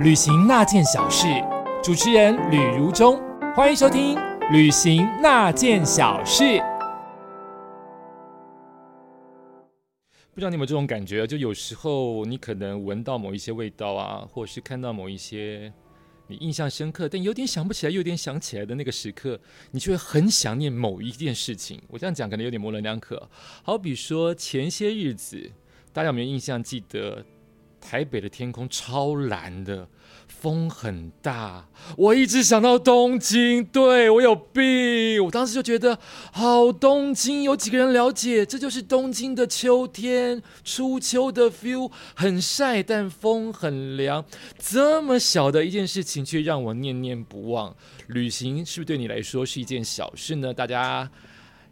[0.00, 1.26] 旅行那件小事，
[1.82, 3.20] 主持人吕如中，
[3.56, 4.14] 欢迎收听
[4.52, 6.44] 《旅行那件小事》。
[10.32, 11.26] 不知道你有没有这种感觉？
[11.26, 15.72] 就有时候你可能闻到某一些味道啊，或者是看到某一些
[16.28, 19.40] 你印象深刻，但有点想不起来，又有点想起来的那个时刻，
[19.72, 21.82] 你就会很想念某一件事情。
[21.88, 23.28] 我这样讲可能有点模棱两可。
[23.64, 25.50] 好比说前些日子，
[25.92, 26.62] 大家有没有印象？
[26.62, 27.24] 记得
[27.80, 29.88] 台北的天空超蓝的。
[30.28, 35.24] 风很大，我一直想到东京，对我有病。
[35.24, 35.98] 我当时就觉得，
[36.30, 38.46] 好东京，有几个人了解？
[38.46, 44.24] 这就是东京的秋天，初秋的 feel，很晒，但风很凉。
[44.60, 47.74] 这么小的一件事情，却让我念念不忘。
[48.06, 50.54] 旅行是不是对你来说是一件小事呢？
[50.54, 51.10] 大家。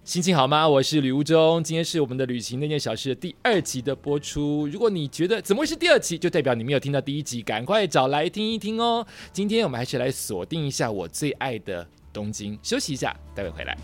[0.07, 0.69] 心情好吗？
[0.69, 4.65] 我是吕无中，今天是我们的旅行那件小事第二集的播出。
[4.69, 9.05] 如果你觉得怎么会是第二集，就代表你没有听到第一集，赶快找来听一听哦。
[9.33, 13.77] 今天我们还是来锁定一下我最爱的东京，休息一下，待会回来。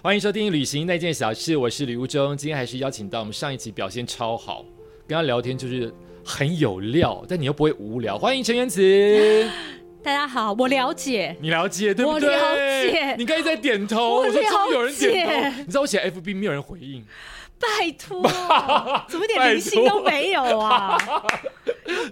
[0.00, 4.64] 欢迎收听《旅行那件小事》，我是吕无中，今天还是邀请到我们上一集表现超好，
[5.08, 5.92] 跟他聊天就是。
[6.24, 8.18] 很有料，但你又不会无聊。
[8.18, 9.48] 欢迎陈元慈，
[10.02, 12.28] 大家好，我了解，你了解对不对？
[12.28, 15.58] 我了解，你刚才在点头，我说有人点头。
[15.60, 17.04] 你知道我写 FB 没有人回应，
[17.58, 18.22] 拜托，
[19.08, 20.96] 怎么点灵性都没有啊？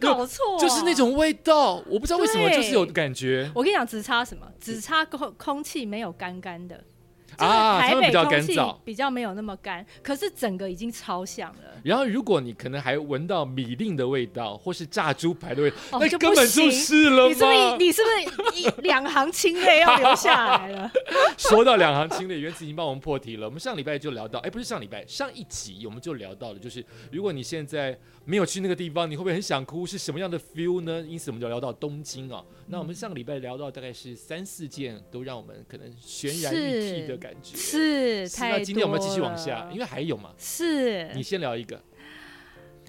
[0.00, 3.50] 搞错，就是那种味道，我不知道为什么，就是有感觉。
[3.54, 4.46] 我跟你讲，只差什么？
[4.60, 6.82] 只差空空气没有干干的。
[7.36, 11.62] 啊，台北空气比较没有那么干，可是整个已经超像了。
[11.84, 17.28] 然后，如果你可能还闻到米令的味道，或是炸猪排的味道，那根本就是了。
[17.28, 20.90] 你是不是你是不是一两行清泪要流下来了？
[21.36, 23.46] 说到两行清泪，原子已经帮我们破题了。
[23.46, 29.86] 我们上礼拜就聊到，哎，不是上礼拜，上一集我们就聊到了，就是如果你现在没有去那个地方，你会不会很想哭？
[29.86, 31.00] 是什么样的 feel 呢？
[31.08, 32.44] 因此，我们就聊到东京啊。
[32.66, 37.56] 那我们上个礼拜聊到大概是三四件，都让我们可能悬然欲泣的感觉。
[37.56, 40.30] 是，那今天我们继续往下，因为还有嘛。
[40.38, 41.82] 是，你先聊一个。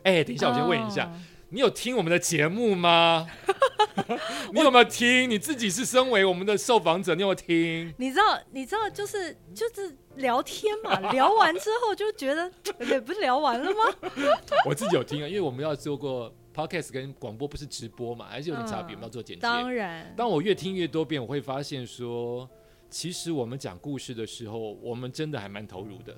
[0.04, 1.12] 哎，等一下，我先问一下，
[1.50, 3.28] 你有听我们的节目吗？
[4.54, 5.30] 你有没有听？
[5.30, 7.94] 你自己是身为我们的受访者，你有没有听？
[7.98, 12.50] 你知道，你知道，就是就是聊天嘛，聊完之后就觉得，
[12.90, 14.10] 也不是聊完了吗？
[14.66, 19.42] 我自己有听啊，因为我们要做过 podcast 跟广播，不是直播嘛，还是有点差别，我们要做剪辑。
[19.42, 22.50] 当然，当我越听越多遍，我会发现说，
[22.90, 26.16] 其实我们讲故事的时候，我们真的还蛮投入的，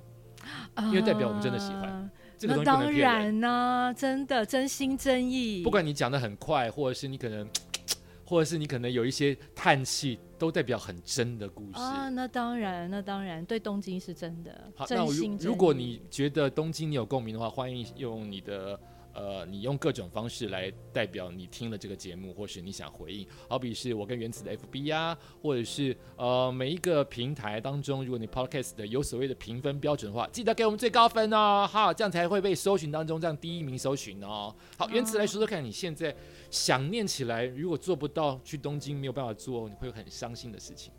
[0.86, 2.10] 因为代表我们真的喜欢。
[2.44, 5.62] 那当然呢，真的真心真意。
[5.64, 7.48] 不管你讲的很快，或者是你可能，
[8.26, 12.10] 或者是你可能有一些叹气，都代表很真的故事啊。
[12.10, 14.72] 那当然，那当然，对东京是真的。
[14.76, 18.80] 好，那如如果你觉得东京你有共鸣的话，欢迎用你的。
[19.14, 34.56] 呃，你用各种方式来代表你听了这个节目，或是你想回应，好比是我跟原子的 FB 呀，或者是呃每一个平台当中，如果你 Podcast 的有所谓的评分标准的话，记得给我们最高分哦，好，这样才会被搜寻当中这样第一名搜寻哦。
[34.78, 36.16] 好，原子来说说看，你现在
[36.50, 40.94] 想念起来，如果做不到去东京没有办法做，你会很伤心的事情。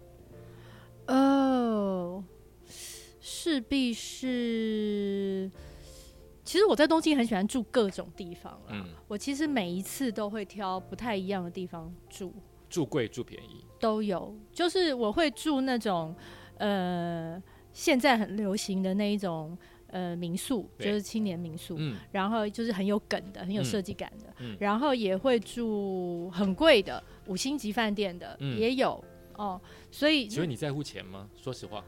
[1.06, 2.22] 哦，
[3.20, 5.50] 势必是。
[6.52, 12.30] 其实我在东京很喜欢住各种地方嗯，我其实每一次都会挑不太一样的地方住，
[12.68, 14.36] 住贵住便宜都有。
[14.52, 16.14] 就是我会住那种
[16.58, 17.42] 呃
[17.72, 29.02] 现在很流行的那一种呃民宿，就是青年民宿，嗯，然后就是很有梗的、很有设计感的，嗯，然后也会住很贵的五星级饭店的，也有
[29.38, 29.58] 哦。
[29.90, 31.30] 所以，请问你在乎钱吗？
[31.34, 31.82] 说实话。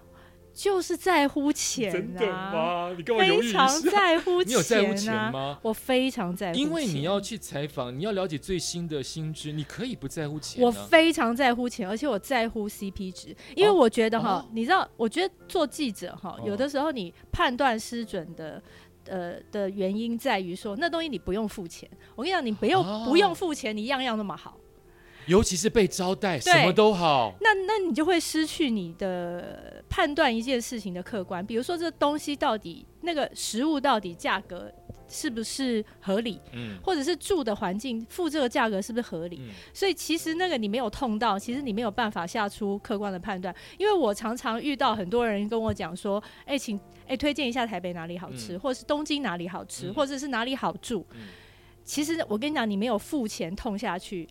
[0.54, 1.92] 就是在乎钱啊！
[1.92, 2.94] 真的吗？
[2.96, 4.48] 你干嘛非常在乎钱？
[4.48, 5.58] 你有在乎钱吗？
[5.62, 10.64] 我非常在乎，因为你要去采访，你要了解最新的薪资，你可以不在乎钱。
[10.64, 18.62] 我非常在乎钱，而且我在乎 CP 值，因为我觉得哈，你知道，我觉得做记者哈，有的时候你判断失准的，
[19.06, 21.90] 呃的原因在于说，那东西你不用付钱。
[22.14, 24.56] 我跟你讲，你不用不用付钱，你样样那么好。
[25.26, 31.44] 尤其是被招待，什么都好，那那你就会失去你的判断一件事情的客观。
[31.44, 34.70] 比如说，这东西到底那个食物到底价格
[35.08, 36.40] 是不是合理？
[36.52, 39.40] 嗯，或者是住的环境付这个价格是不是合理？
[39.72, 43.54] 所以其实那个你没有痛到，其实你没有办法下出客观的判断。
[43.78, 51.06] 因为我常常遇到很多人跟我讲说：“哎，请哎推荐一下台北哪里好吃，或者是东京哪里好吃，或者是哪里好住。”
[51.84, 54.26] 其实我跟你讲，你没有付钱痛下去。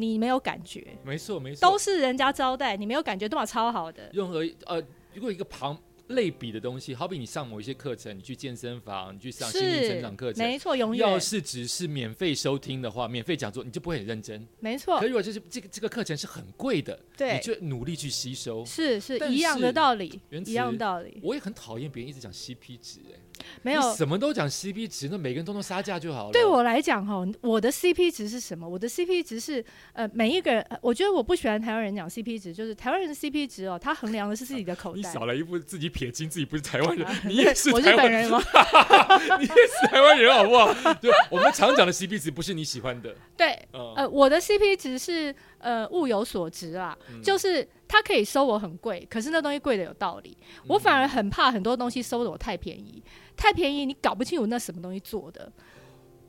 [0.00, 4.08] 你没有感觉，没错没错，都是人家招待，你没有感觉，都嘛超好的。
[4.12, 4.82] 任何呃，
[5.14, 5.78] 如果一个旁。
[6.08, 11.06] 类比的东西，好比你上某一些课程，你去健身房，你去上心灵成长课程，没错，永远。
[11.06, 14.98] 要是只是免费收听的话，免费讲座，你就不会很认真，没错。
[15.00, 21.20] 可如果就是这个这个课程是很贵的，对，你就努力去吸收，是是一样的道理，一样道理。
[21.22, 23.20] 我也很讨厌别人一直讲 CP 值，哎。
[23.62, 26.32] 没有什么都讲 CP 值，那每个人都能杀价就好了。
[26.32, 28.68] 对我来讲哈，我的 CP 值是什么？
[28.68, 34.96] 我的 CP 值是呃，每一个人，我觉得我不喜欢台湾人讲 CP 值，就是台湾人的 CP 值哦，他衡量的是自己的口袋。
[34.96, 38.40] 你少了一步自己撇清自己不是台湾人， 你也是我日本人吗？
[39.38, 40.72] 你也是台湾人好不好？
[41.00, 43.14] 对我们常讲的 CP 值不是你喜欢的。
[43.36, 50.36] 对，呃，我的 CP 值是呃物有所值啊，就是他可以收我很贵，可是那东西贵的有道理。
[50.66, 53.02] 我反而很怕很多东西收的我太便宜。
[53.36, 55.50] 太便宜，你搞不清楚那什么东西做的。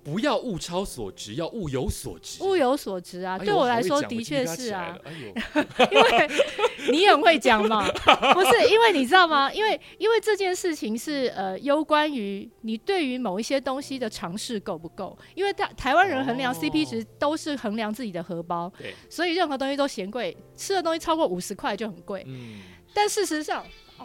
[0.10, 2.44] 不要物超所值，要物有所值。
[2.44, 4.98] 物有所值啊，对我来说的确是啊。
[5.92, 6.30] 因为
[6.92, 7.88] 你很会讲嘛，
[8.34, 8.70] 不是？
[8.70, 9.52] 因为你知道吗？
[9.54, 15.18] 因为因为这件事情是呃，攸关于你对于某一些东西的尝试够不够。
[15.36, 18.72] 因为台台湾人衡量 CP 值都是衡量自己的荷包，
[19.10, 22.24] 所以任何东西都嫌贵，吃的东西超过五十块就很贵。
[22.28, 22.60] 嗯，
[22.94, 23.64] 但事实上。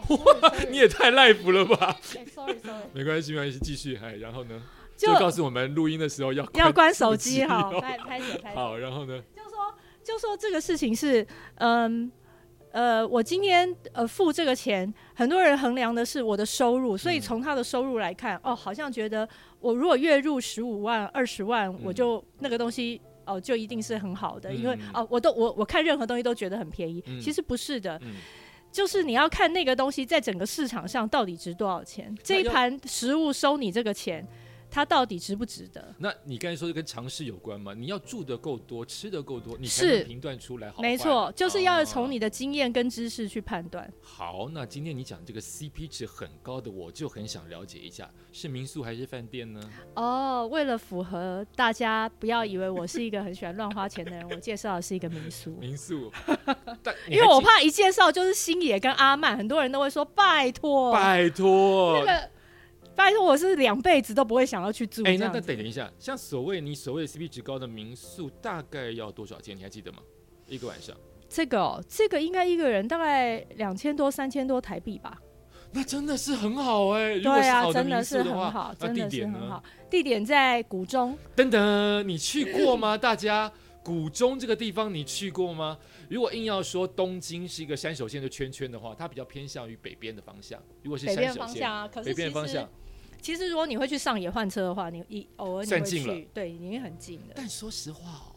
[0.09, 3.95] 哇， 你也太 life 了吧！Sorry Sorry，没关系没关系，继续。
[4.03, 4.61] 哎，然后呢？
[4.95, 8.55] 就告诉我们录音的时候要要关手机哈，拍拍点拍。
[8.55, 9.21] 好，然后呢？
[9.35, 11.25] 就说就说这个事情是，
[11.55, 12.09] 嗯
[12.71, 19.27] 呃，我今天呃付这个钱，很多人衡量的是我的收入，所以从他的收入来看，哦，好像觉得
[19.59, 27.99] 我如果月入十五万、二十万，我就那个东西哦，就一定是很好的，因为哦，我都我我看任何东西都觉得很便宜，其实不是的。
[28.71, 34.25] 就是你要看那个东西在整个市场上到底值多少钱，这一盘食物收你这个钱。
[34.75, 35.95] 它到底值不值得？
[35.97, 37.73] 那你刚才说的跟尝试有关吗？
[37.73, 43.89] 你要住的够多，吃的够多，你才能评断出来好没错，就是要从你的经验跟知识去判断。
[44.01, 49.61] 好，那今天你讲这个 CP 值很高的，我就很想了解一下，是民宿还是饭店呢？
[49.95, 55.51] 哦，为了符合大家，不要以为我是一个很喜欢乱花钱的人，我介绍的是一个民宿。
[55.51, 56.11] 民宿，
[57.09, 62.34] 因为我怕一介绍就是星野跟阿曼，很多人都会说拜托，拜托那个。
[62.95, 65.03] 拜托，我是两辈子都不会想要去住。
[65.03, 69.55] 哎，那那等一下，像所谓你所谓的 CP 值高的民宿，大概要多少钱？
[69.55, 69.99] 你还记得吗？
[70.47, 70.95] 一个晚上？
[71.27, 75.19] 这个哦，这个应该一个人大概两千多、三千多台币吧。
[75.71, 77.19] 那真的是很好哎。
[77.19, 79.61] 对啊，真的是很好，真的是很好。
[79.89, 81.17] 地点在古中。
[81.35, 82.95] 等等，你去过吗？
[82.97, 83.51] 大家，
[83.83, 85.77] 古中这个地方你去过吗？
[86.09, 90.61] 如果硬要说东京是一个山手线的圈圈的话，它比较偏向于北边的方向。
[90.83, 92.69] 如果是山手线啊，北边方向。
[93.25, 97.33] 其实，如果你会去上野换车的话，你一偶尔你会去，对，已经很近了。
[97.33, 98.35] 但说实话哦，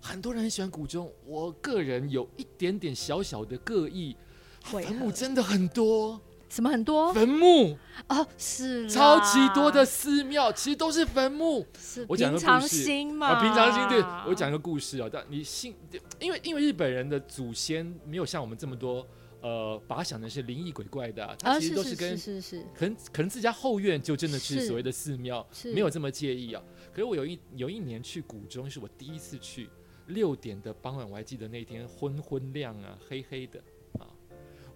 [0.00, 4.14] 很多人很喜欢古钟，我个人有一点点小小的膈应。
[4.62, 7.12] 坟墓真的很多，什么很多？
[7.12, 11.66] 坟墓哦，是超级多的寺庙，其实都是坟墓。
[12.06, 15.74] 我讲个故事嘛，平常心对我讲一个故事啊，但你信，
[16.20, 19.04] 因为因为日本人的祖先没有像我们这么多。
[19.42, 26.62] 呃，把它想成是灵异鬼怪的，它其实都是跟是是可能可能自家后院就真的是所谓的寺庙，没有这么介意啊。
[26.92, 29.70] 可是我有一有一年去古中，是我第一次去，
[30.08, 33.58] 六点的傍晚，我还记得那天昏昏亮啊，黑黑的
[33.98, 34.04] 啊。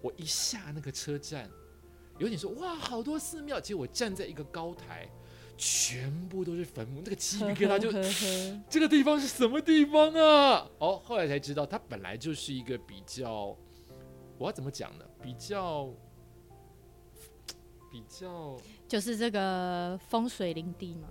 [0.01, 1.51] 我一下那个车站，
[2.19, 5.06] 有点说哇，好多寺庙，结果我站在一个高台，
[5.59, 7.93] 全部都是坟墓，那个鸡皮疙瘩就，
[8.71, 10.71] 这个地方是什么地方啊？
[10.79, 13.55] 哦，后来才知道，它本来就是一个比较。
[14.44, 15.05] 我要怎么讲呢？
[15.22, 15.89] 比较
[17.91, 21.08] 比较，就是这个风水林地嘛，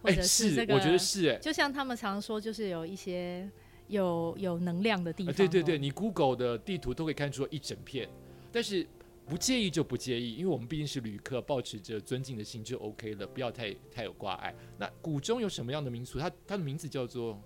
[0.00, 3.50] 或者是这个，我觉得是哎，就像他们常说，就是有一些
[3.88, 5.34] 有有能量的地方。
[5.34, 8.08] 对对对，你 Google 的地图都可以看出一整片，
[8.52, 8.86] 但是
[9.26, 14.54] 不介意就不介意，因为我们毕竟是旅客，保持着尊敬的心就 OK 了，不要太太有挂碍。
[14.78, 16.20] 那古中有什么样的民俗？
[16.20, 17.36] 它它的名字叫做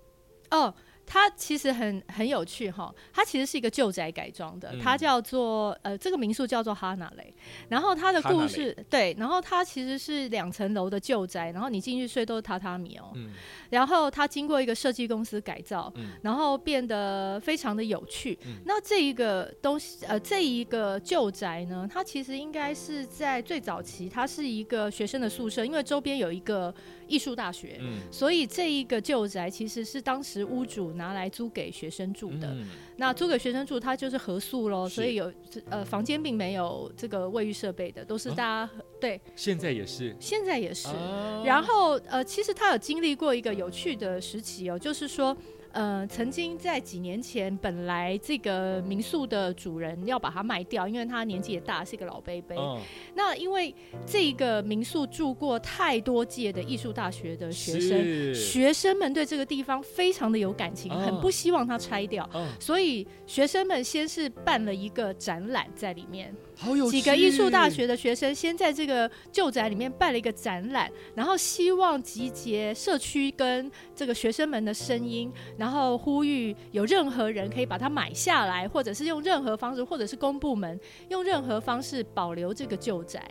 [0.50, 0.75] 哦。
[1.12, 7.35] 它其实很很有趣哈，它其实是一个旧宅改装的，它叫做呃这个民宿叫做哈纳雷，
[7.69, 13.12] 然后它的故事对，然后它其实是两层楼的旧宅，然后你进去睡都是榻榻米哦，
[13.71, 18.38] 然后它经过一个设计公司改造，然后变得非常的有趣。
[18.64, 26.73] 那这一个东西呃这一个旧宅呢，它其实应该是在最早期，它是一个学生的宿舍，因为周边有一个。
[27.11, 27.81] 艺术大学，
[28.12, 32.54] 所以这一个旧宅其实是当时屋主拿来租给学生住的。
[32.97, 35.33] 那租给学生住，它就是合宿喽，所以有
[35.71, 39.19] 呃房间并没有这个卫浴设备的，都是大家对。
[39.35, 40.88] 现在也是，现在也是。
[41.42, 45.35] 然后呃，其实他有经历过一个有趣的时期哦，就是说
[45.73, 52.57] 呃，曾经在几年前，本来这个民宿的主人要把它卖掉，因为他年纪也大，是一个老贝贝。
[53.15, 53.75] 那因为
[54.05, 66.35] 这个民宿住过太多届的艺术大学的学生，学生们对这个地方非常的有感情，很不希望它拆掉，所以学生们先是办了一个展览在里面。
[66.90, 83.23] 几个艺术大学的学生先在这个旧宅里面办了一个展览，然后希望集结社区跟这个学生们的声音，然后呼吁有任何人可以把它买下来，或者是用任何方式，或者是公部门用任何方式保留这个旧宅。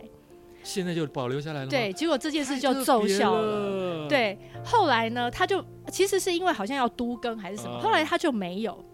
[0.62, 1.70] 现在就保留下来了。
[1.70, 4.08] 对，结果这件事就奏效了。
[4.08, 8.84] 对，后来呢，他就其实是因为好像要都更还是什么，后来他就没有。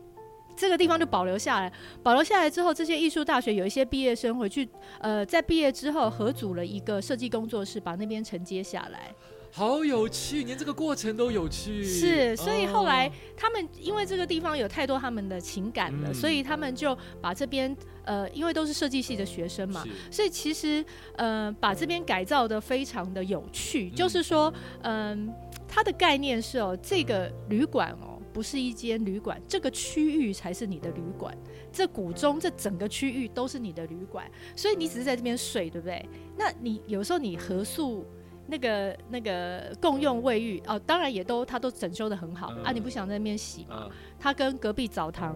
[0.57, 1.73] 这个地方就保留下来，
[2.03, 4.69] 保留下来之后，这些艺术大学有一些毕业生回去，
[5.01, 9.15] 呃，在毕业之后合组了一个设计工作室，把那边承接下来。
[9.53, 11.83] 好有趣，连这个过程都有趣。
[11.83, 20.85] 是，所以后来他们因为这个地方有太多他们的情感了，所以他们就把这边，呃，因为都是设计系的学生嘛，所以其实，
[21.17, 23.89] 呃，把这边改造的非常的有趣。
[23.91, 25.33] 就是说，嗯，
[25.67, 28.16] 它的概念是哦，这个旅馆哦。
[28.37, 31.35] 不是一间旅馆，这个区域才是你的旅馆。
[31.73, 36.07] 这古中这整个区域都是你的旅馆，所以你只是在这边睡，对不对？
[36.37, 38.05] 那你有时候你合宿
[38.47, 42.73] 那个那个共用卫浴哦，当然也都他都整修的很好啊。
[42.73, 43.89] 你不想在那边洗吗？
[44.19, 45.35] 他跟隔壁澡堂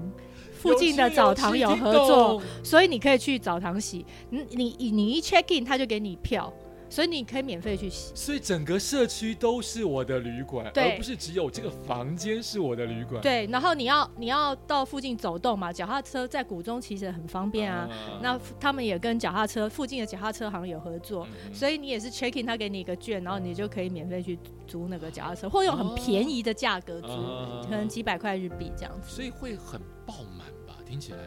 [0.52, 4.04] 附近的澡堂有合作，所以你可以去澡堂洗。
[4.28, 6.52] 你你你一 check in，他就给你票。
[6.90, 13.22] 所以你可以免费去洗，所以整个社区都是我的旅馆，而不是只有这个房间是我的旅馆。
[13.22, 17.88] 对，然后你要你要到附近走动嘛，脚踏车在古中其实很方便啊。
[18.20, 27.08] 那他们也跟脚踏车附近的脚踏车行有合作，所以你也是 checking，他给你一个券，然后你就可以免费去租那个脚踏车，或用很便宜的价格租，
[27.62, 29.08] 可能几百块日币这样子。
[29.08, 30.76] 所以会很爆满吧？
[30.84, 31.18] 听起来。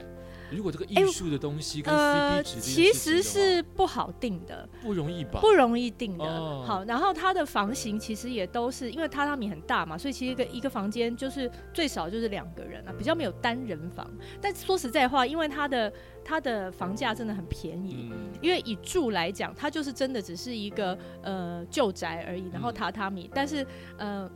[0.55, 5.39] 如果这个艺术的东西跟 CP 值其实是不好定的，不容易吧？
[5.41, 6.63] 不容易定的。
[6.63, 14.09] 好，然后它的房型其实也都是因为榻榻米很大嘛，所以其实一个一个房间就是最少就是两个人啊，比较没有单人房。
[14.41, 15.91] 但说实在话，因为它的
[16.23, 23.65] 它的房价真的很便宜，因为以住来讲，它就是真的只是一个呃旧宅而已，然后榻榻米，但是
[23.97, 24.29] 呃。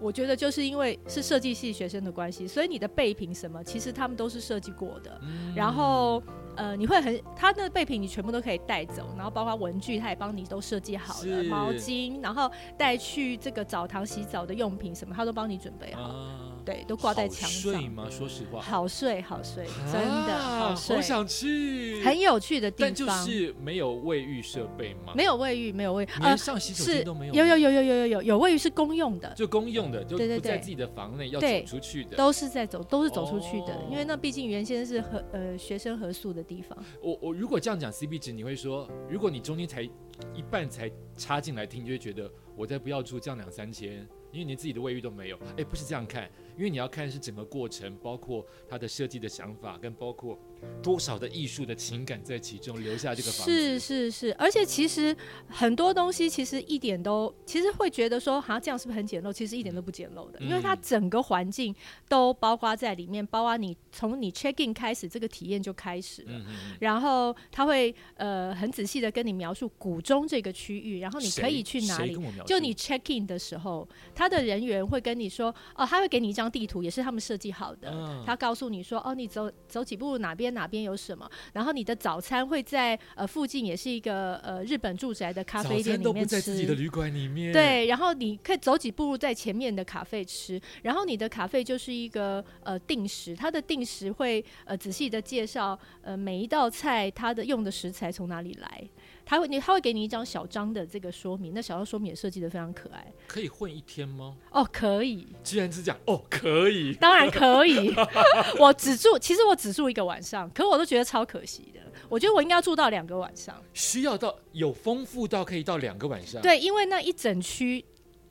[0.00, 5.20] 我觉得就是因为是设计系学生的关系，所以你的备品什么，其实他们都是设计过的。
[5.54, 6.22] 然后，
[6.54, 16.45] 呃，你会很，他的备品你全部都可以带走，然后包括文具，他也帮你都设计好了，毛巾，然后带去这个澡堂洗澡的用品什么，他都帮你准备好。
[16.66, 17.72] 对，都挂在墙上。
[17.72, 18.08] 睡吗？
[18.10, 20.96] 说实话，好睡，好睡，真的好睡。
[20.96, 22.88] 我想去，很有趣的地方。
[22.88, 25.12] 但就是没有卫浴设备吗？
[25.14, 27.34] 没有卫浴，没有卫，连上洗手间都没有。
[27.34, 33.80] 有有有有有有有有卫浴是公用的，就公用的，就不在自己的房内，要走出去的，都是在走，都是走出去的。
[33.88, 36.76] 因为那毕竟原先是合呃学生合宿的地方。
[37.00, 43.92] 我我如果这样讲 CP 值，你会说，如果你中间才一半才插进来听，就会觉得我再不要住，这样两三千，
[44.32, 45.38] 因为连自己的卫浴都没有。
[45.56, 46.28] 哎，不是这样看。
[46.56, 50.38] 因为你要看是整个过程，包括他的设计的想法，跟包括
[50.82, 53.52] 多少的艺术的情感在其中留下这个房子。
[53.52, 55.14] 是是是，而且其实
[55.48, 59.30] 很多东西其实一点都，其实会觉得说，好像这样是不是很简陋？
[59.30, 61.74] 其实一点都不简陋的，因为它整个环境
[62.08, 66.40] 都包括在里面，包括你从你 check in 开始，这个体验就开始了。
[66.80, 72.16] 然后他会呃很仔细的跟你描述古中这个区域，然后你可以去哪里？
[72.46, 76.45] 就你 check in 的时候，他的人员会跟你说，哦，他会给你一张。
[76.50, 86.36] 地图也是他们设计好的，他告诉你说：“哦，你走走几步，哪边哪边有什么。”然后你的早餐会在呃附近，也是一个呃日本住宅的咖啡店里面吃。
[86.36, 87.52] 在自己的旅馆里面。
[87.52, 98.88] 对，然后你可以走几步在前面的咖啡吃，然后你的咖啡就是一个呃定时，它的定时会呃仔细的介绍呃每一道菜它的用的食材从哪里来。
[99.28, 103.12] 他会你他会给你一张小张的这个说明，那小张说明也设计的非常可爱。
[103.26, 104.36] 可以混一天吗？
[104.52, 105.26] 哦，可以。
[105.42, 106.94] 既然是这样，哦，可以。
[107.02, 107.92] 当然可以。
[108.60, 111.80] 我只住，其实我只住一个晚上，可我都觉得超可惜的。
[112.08, 113.60] 我觉得我应该要住到两个晚上。
[113.74, 116.40] 需要到有丰富到可以到两个晚上。
[116.40, 117.84] 对，因为那一整区。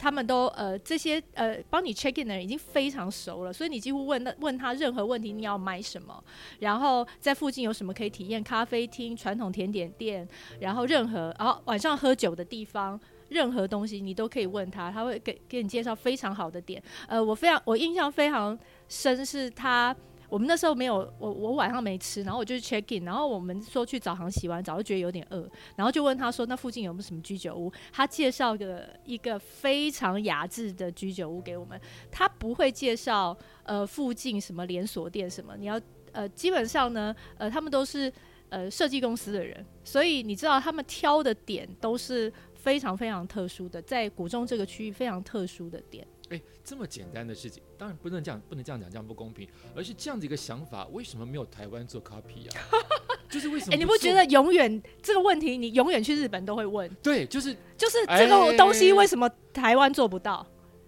[0.05, 6.23] 他们都呃这些呃帮你 check in 的人已经非常熟了，所以你几乎问那问他任何问题，你要买什么，
[6.59, 10.27] 然后在附近有什么可以体验咖啡厅、传统甜点店，
[10.59, 16.79] 然后任何然后晚上喝酒的地方，任何东西你都可以问他，他会给给你介绍非常好的点。
[17.07, 18.55] 呃，我非常我印象非常
[18.87, 19.95] 深是他
[20.29, 27.71] 我们那时候没有我我晚上没吃，然后我就 check in，然后我们说去澡堂洗完澡就觉得有点饿，然后就问他说那附近有没有什么居酒屋？
[27.91, 31.79] 他介绍个一个非常雅致的居酒屋给我们，
[32.11, 35.79] 他不会介绍呃附近什么连锁店什么，你要
[36.11, 38.11] 呃基本上呢呃他们都是
[38.49, 46.05] 呃设计公司的人，所以你知道他们挑的点都是非常非常特殊的，在古中这个区域非常特殊的点。
[46.29, 49.47] 哎，这么简单的事情，当然不能这样，不能这样讲，这样不公平。
[49.75, 52.61] 而是这样的一个想法，为什么没有台湾做 copy 啊？
[53.29, 53.73] 就是为什么？
[53.75, 56.89] 哎，你不觉得永远这个问题，你永远去日本都会问？
[57.03, 60.45] 对，就是就是这个东西为什么台湾做不到？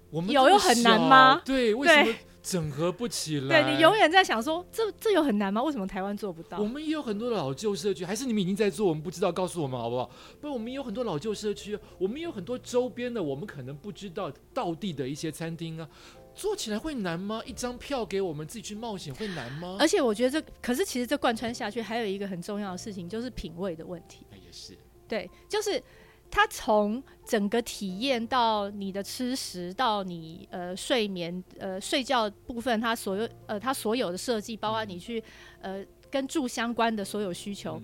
[0.09, 1.41] 我们有又很难吗？
[1.43, 2.13] 对，为什么？
[2.47, 5.61] 整合不起来，对你永远在想说，这这有很难吗？
[5.61, 6.57] 为什么台湾做不到？
[6.59, 10.09] 我们也有很多的老旧社区，还是你们已经在做，我们不知道，告诉我们好不好？
[10.39, 15.89] 不，我们有很多老旧社区，我们有很多周边的，我们可能不知道道地的一些餐厅啊，
[16.33, 17.41] 做起来会难吗？
[17.45, 19.75] 一张票给我们自己去冒险会难吗？
[19.77, 24.25] 而且我觉得这，可是其实这贯穿下去，还有一个很重要的事情，就是品味的问题。
[24.31, 25.83] 那也是，对，就是。
[26.29, 35.23] 它从整个体验到你的吃食，到你呃睡眠呃睡觉部分，它所有呃它所有的设计，包括你去
[35.61, 37.81] 呃跟住相关的所有需求，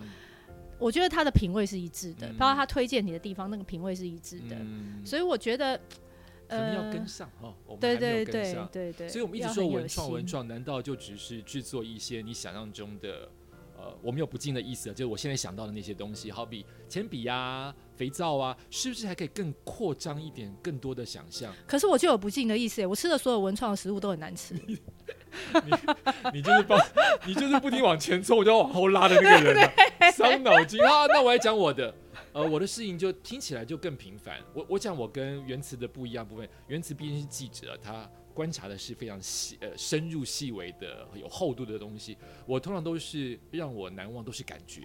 [0.78, 4.56] 我觉得它的品味是一致的，包括他推荐你的地方，那个品味是一致的，
[5.06, 5.78] 所以我觉得
[6.48, 13.30] 可能要跟上哈，对对对对对，所以我们一直说文创文创，难道就只是制作一些你想象中的？
[13.84, 21.54] 呃，我没有不敬的意思，就是我现在想到的那些东西，好比铅笔呀、肥皂啊，是不是还可以更扩张一点、更多的想象？
[21.68, 24.54] 可是我就有不敬的意思，我吃的所有文创的食物都很难吃。
[24.66, 25.74] 你
[26.36, 26.80] 你就是帮，
[27.25, 29.70] 你就是不停往前冲，我就要往后拉的那个人，
[30.13, 31.06] 伤脑筋啊！
[31.08, 31.94] 那我来讲我的，
[32.32, 34.38] 呃，我的事情就听起来就更平凡。
[34.54, 38.10] 我我讲我跟原词的不一样部分，原词毕竟是记者，他。
[38.34, 44.82] 观察的是非常细呃深入细微的有厚度的东西，我通常都是让我难忘都是感觉，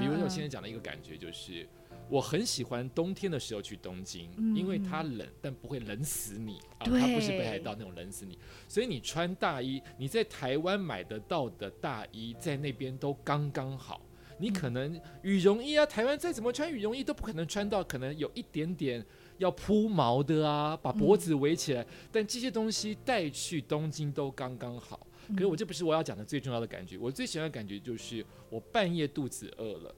[0.00, 1.68] 比如说我现在讲的一个感觉就是，
[2.08, 6.58] 我很喜欢冬天的时候去东京，因为它冷但不会冷死你。
[6.78, 14.00] 啊，它不是北海道那种冷死你，所以你穿大衣，你在台湾买得到的大衣在那边都刚刚好，
[14.38, 19.04] 你可能羽绒衣啊，台湾再怎么穿羽绒衣都不可能穿到可能有一点点。
[19.40, 25.06] 要铺毛的啊，把脖子围起来，但这些东西带去东京都刚刚好。
[25.34, 29.94] 可是我这不是我要讲的最重要的感觉，我最喜欢的感觉就是我半夜肚子饿了，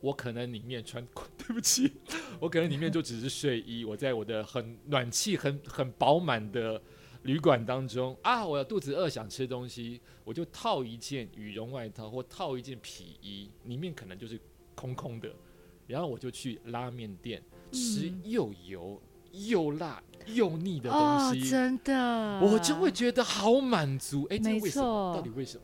[0.00, 1.06] 我可能里面穿，
[1.36, 1.92] 对不起，
[2.40, 6.80] 我可能里面就只是睡衣， 我在我的很暖气很很饱满的
[7.24, 14.40] 旅馆当中啊，我肚子饿想吃东西，我就套一件羽绒外套或套一件皮衣，里面可能就是
[14.74, 15.30] 空空的，
[15.86, 17.42] 然后我就去拉面店。
[17.72, 19.00] 吃又油
[19.32, 24.26] 又辣又腻的东西，真的，我就会觉得好满足。
[24.30, 25.62] 哎，没错，到底为什么？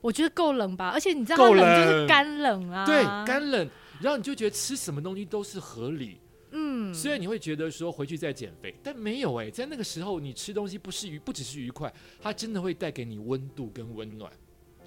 [0.00, 3.68] 我觉得够冷吧，而且你知道，够冷就是干冷啊，对，干冷，
[4.00, 6.20] 然后你就觉得吃什么东西都是合理。
[6.50, 14.32] 嗯，虽然你会觉得说回去再减肥，但没有哎，在那个时候你吃东西不是愉，不只是愉快，它真的会带给你温度跟温暖。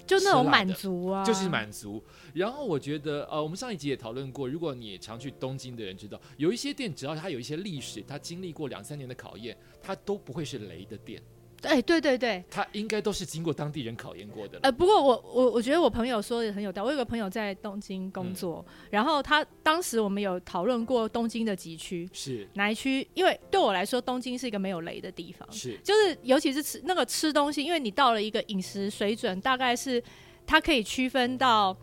[0.06, 2.02] 就那种满足啊，就是满足。
[2.34, 11.22] 然后我觉得，呃，我们上一集也讨论过，如果你常去东京的人知道，有一些店，只要它有一些历史，它经历过两三年的考验，它都不会是雷的店。
[11.62, 14.58] 哎，对对对，他应该都是经过当地人考验过的。
[14.62, 16.86] 呃，不过我我我觉得我朋友说的很有道理。
[16.86, 30.02] 我有个朋友在东京工作，然后他当时我们有讨论过东京的几区是哪一区，因为对我来说，东京是一个没有雷的地方，是就是尤其是吃那个吃东西，因为你到了一个饮食水准，大概是
[30.46, 31.76] 它可以区分到。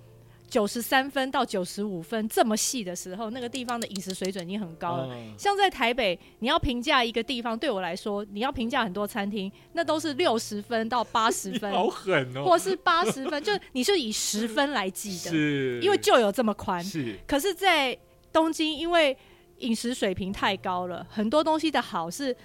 [0.49, 5.15] 九十三分到九十五分这么细的时候，那个地方的饮食水准已经很高了。
[5.38, 16.83] 像在台北，你要评价一个地方，对我来说，你要评价很多餐厅，那都是六十分到八十分， 好狠哦，或是八十分，就你是以十分来记的，是因为就有这么宽。
[16.83, 17.95] 是，可是，在
[18.33, 19.15] 东京，因为
[19.59, 22.35] 饮食水平太高了，很多东西的好是。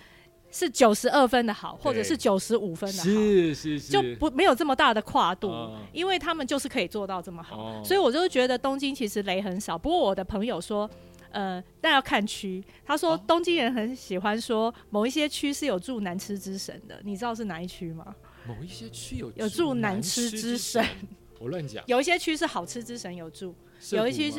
[0.55, 5.51] 是九十二分的好，或者是九十五分的好，是是是，就不没有这么大的跨度，
[5.93, 9.77] 因为他们就是可以做到这么好，所以我就觉得东京其实雷很少。
[9.77, 10.89] 不过我的朋友说，
[11.33, 12.63] 呃，但要看区。
[12.87, 18.15] 他说东京人很喜欢说某一些区是有住难吃之神的，你知道是哪一区吗？
[18.47, 20.87] 某一些区有有住难吃之神，
[21.41, 21.83] 我乱讲。
[21.89, 23.53] 有一些区是好吃之神有住，
[23.91, 24.39] 有一些是。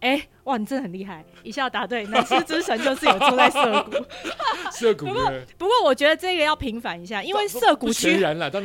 [0.00, 2.04] 哎，哇，你真的很厉害，一下答对。
[2.06, 3.92] 难吃之神就是有住在涩谷，
[4.72, 5.06] 涩谷。
[5.06, 8.18] 不过，不过我觉得这个要平反一下，因为涩谷区，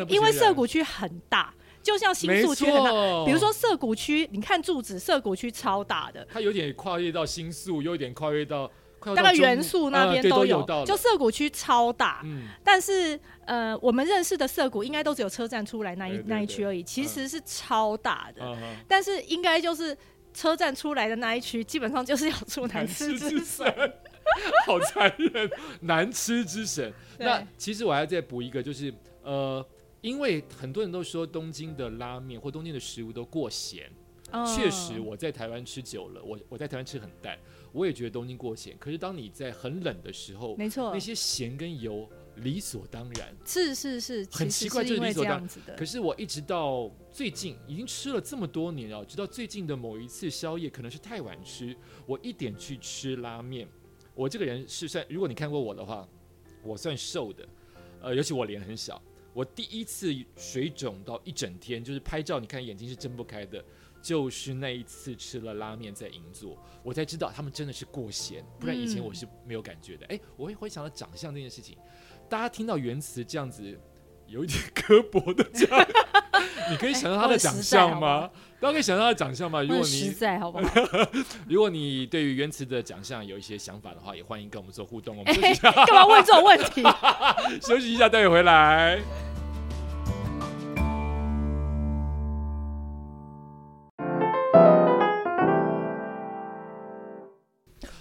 [0.07, 2.91] 因为涩谷区很大，就像新宿区很大。
[3.25, 8.71] 比如说涩谷区，你看住址，涩谷区超大的，它有点跨越到新宿，又有点跨越到。
[9.13, 12.21] 大概元素那边都有，就涩谷区超大。
[12.23, 18.57] 嗯，但是呃，我们认识的涩谷应该都只有车站出来那一那一区而已，其实是超大的。
[18.87, 19.95] 但是应该就是
[20.35, 23.65] 车站出来的那一区，基本上就是要出难吃之神，
[24.67, 25.49] 好残忍，
[25.81, 26.93] 难吃之神。
[27.17, 28.93] 那其实我还要再补一个，就是
[29.23, 29.65] 呃，
[30.01, 33.89] 因为很多人都说东京的拉面或东京的食物都过咸。
[34.53, 37.39] 确实，我在台湾吃久了，我我在台湾吃很淡，
[37.71, 38.75] 我也觉得东京过咸。
[38.77, 45.75] 可是当你在很冷的时候，没错，那些咸跟油理所当然，是是是，很奇怪，就是理所当然的。
[45.75, 53.67] 可是我一直到最近，已经吃了这么多年了，直到最近的某一次宵夜，可能是太晚吃，我一点去吃拉面。
[54.13, 56.07] 我这个人是算，如果你看过我的话，
[56.63, 57.47] 我算瘦的，
[58.01, 59.01] 呃，尤其我脸很小，
[59.33, 63.63] 我第一次水肿到一整天，就是拍照，你看眼睛是睁不开的。
[64.01, 70.05] 就是那一次吃了拉面在银座，我才知道他们真的是过咸，不然以前我是没有感觉的。
[70.05, 71.75] 哎，我会回想到长相这件事情，
[72.29, 73.63] 大家听到原词这样子
[74.27, 75.69] 有一点刻薄的讲，
[76.71, 78.29] 你可以想到他的长相吗？
[78.59, 79.61] 大家可以想到他的长相吗？
[79.61, 80.63] 如果你实在好不好？
[81.47, 85.15] 如果你对于原词的长相有一些想法的话，也欢迎跟我们做互动。
[85.17, 86.83] 我们干嘛问这种问题？
[87.61, 88.99] 休息一下，待会回来。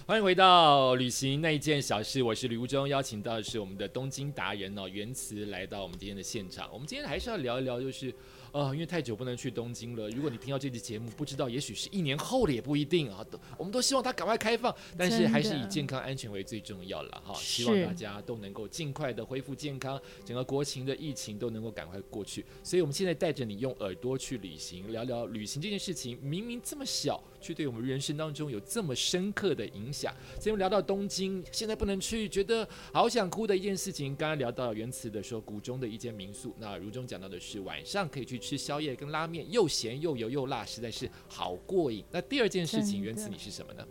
[0.07, 6.69] 欢迎回到旅行那一件小事，我是吕无中，邀请到的是我们的东京达人哦，原慈来到我们今天的现场。
[6.71, 8.13] 我们今天还是要聊一聊，就是。
[8.51, 10.09] 呃，因为太久不能去东京了。
[10.11, 13.21] 如果你听到这期节目，不知道，也许是一年后了也不一定啊。
[13.29, 17.33] 都，我们都希望它赶快开放，但是还是以健康安全为最重要了哈。
[17.33, 22.45] 希望大家都能够尽快的恢复健康，整个国情的疫情都能够赶快过去。
[22.63, 26.17] 所以，我们现在带着你用耳朵去旅行，聊聊旅行这件事情。
[26.21, 30.13] 明明这么小，却对我们人生当中有这么深刻的影响。
[30.39, 34.15] 所以聊到东京，现在不能去，觉得好想哭的一件事情。
[34.15, 36.55] 刚刚聊到原词的说，谷中的一间民宿。
[36.57, 38.39] 那如中讲到的是晚上可以去。
[38.45, 42.05] 吃宵夜跟拉面又咸又油又辣，实在是好过瘾。
[42.11, 43.87] 那第二件事情，原词你是什么呢？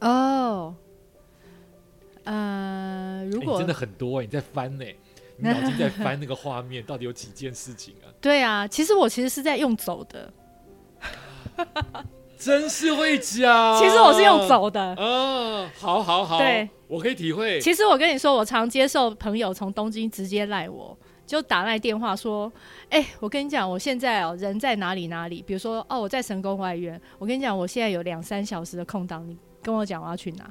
[0.00, 0.76] 哦，
[2.24, 4.84] 呃，如果真的很多，你在翻呢，
[5.38, 8.12] 你脑筋在翻那个画面，到底有几件事情啊？
[8.20, 10.30] 对啊，其实我其实是在用走的，
[12.38, 13.78] 真是会讲。
[13.78, 17.60] 其实我是用走的，嗯，好好好，对，我可以体会。
[17.60, 20.96] 其实我跟你说，我常接受朋友从东京直接赖我。
[21.26, 22.52] 就打来电话说，
[22.88, 25.42] 哎，我跟你讲，我现在哦人在哪里哪里？
[25.42, 27.00] 比如说哦，我在神宫外院。
[27.18, 30.48] 我跟你讲，我现在有两三小时的空档，你跟我讲我要去哪。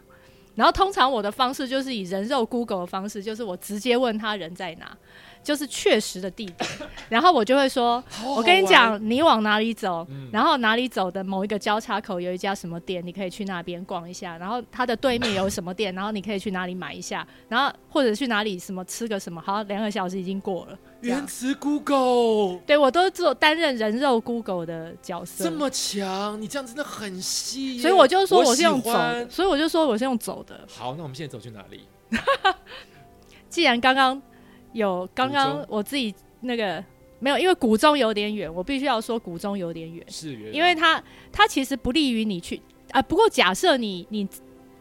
[0.53, 4.97] 然后通常我的方式就是以人肉 Google 的方式，就是我直接问他人在哪。
[5.45, 6.69] 就是确实的地点，
[7.07, 20.79] 然后我就会说，我跟你讲，你往哪里走，然后哪里走的某一个交叉口有一家什么店，你可以去那边逛一下，然后它的对面有什么店，然后你可以去哪里买一下，然后或者去哪里什么吃个什么，好，两个小时已经过了。
[21.01, 28.91] 原词 Google，对我都做担任人肉 Google 的角色，这么强，你这样真的很细，所以我就说我是用走，
[29.29, 30.59] 所以我就说我是用走的。
[30.67, 31.87] 好，那我们现在走去哪里？
[33.47, 34.19] 既然刚刚。
[34.75, 36.83] 有刚刚我自己那个
[37.19, 42.61] 没有，因为古中有点远，我必须要说古中有点远，是因为它它其实不利于你去
[42.91, 43.01] 啊。
[43.01, 44.27] 不过假设你你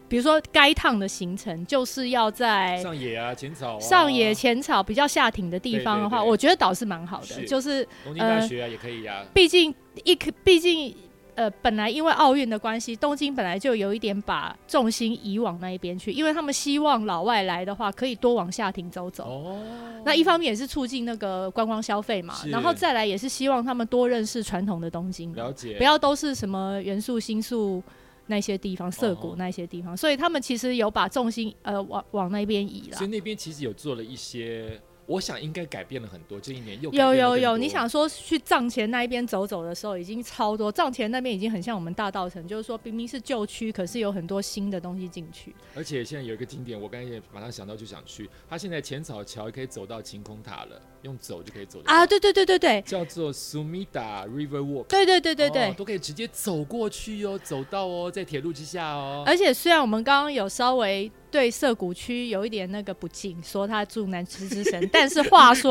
[0.09, 9.25] 比如说该趟的行程就是要在上野啊浅草上野浅草比较下挺的地方的话，我觉得倒是蛮好的，就是东京大学啊也可以呀。
[9.33, 10.93] 毕竟一毕竟。
[11.35, 19.25] 呃，本来因为奥运的关系，东京本来就有一点把重心移往那一边去，因为他们希望老外来的话可以多往下庭走走。
[19.25, 19.61] 哦，
[20.05, 27.83] 那一方面也是促进那个观光消费嘛，然后再来也是希望他们多认识传统的东京，了解，不要都是什么元素、新宿
[28.27, 32.97] 那些地方、涩谷那些地方，所以他们其实有把重心呃往往那边移了。
[32.97, 34.79] 所以那边其实有做了一些。
[35.07, 37.57] 我想应该改变了很多，这一年又有有有。
[37.57, 40.71] 你想说去藏前那一边走走的时候，已经超多。
[40.71, 45.53] 藏前那边已经很像我们大道城，就是说明明是旧区，可是有很多新的东西进去。
[45.75, 48.29] 而且现在有一个景点，我刚才也马上想到就想去。
[48.49, 52.05] 它现在浅草桥可以走到晴空塔了，用走就可以走啊！
[52.05, 54.87] 对对对对对，叫做 Sumida River Walk。
[54.87, 59.23] 对对对对对，都可以直接走过去哦，走到哦，在铁路之下哦。
[59.25, 61.11] 而且虽然我们刚刚有稍微。
[61.31, 65.69] 对涩谷区有一点那个不敬，说他住南池之神， 但是话说，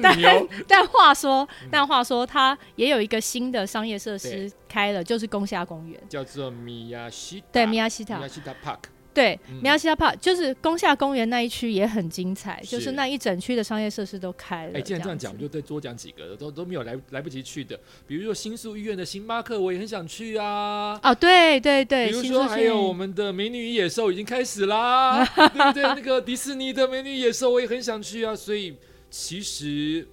[0.00, 8.78] 但但话说，但话说，他也有一个新的商业设施开了，就是宫下公园，叫做米亚西对米亚西塔，米亚西塔 Park。
[9.14, 14.78] 对，米亚西亚帕就是宫下公园那一区也很精彩，就是那一整区的商业设施都开了。
[14.78, 17.78] 哎，既然这样讲，我们就再多讲几个，都都没有来来不及去的。
[18.06, 20.98] 比如说新宿医院的星巴克，我也很想去啊。
[21.02, 22.10] 哦，对对对。
[22.10, 25.82] 比如说还有我们的美女野兽已经开始啦， 对不对？
[25.82, 28.34] 那个迪士尼的美女野兽我也很想去啊。
[28.34, 28.74] 所以
[29.10, 30.06] 其实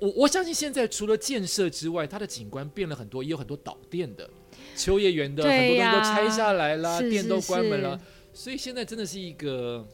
[0.00, 4.28] 我我相信现在除了建设之外，它的景观变了很多，也有很多导电的。
[4.78, 8.00] 秋叶原的很多东西都拆下来了，店都关门了，
[8.32, 9.84] 所以现在真的是一个，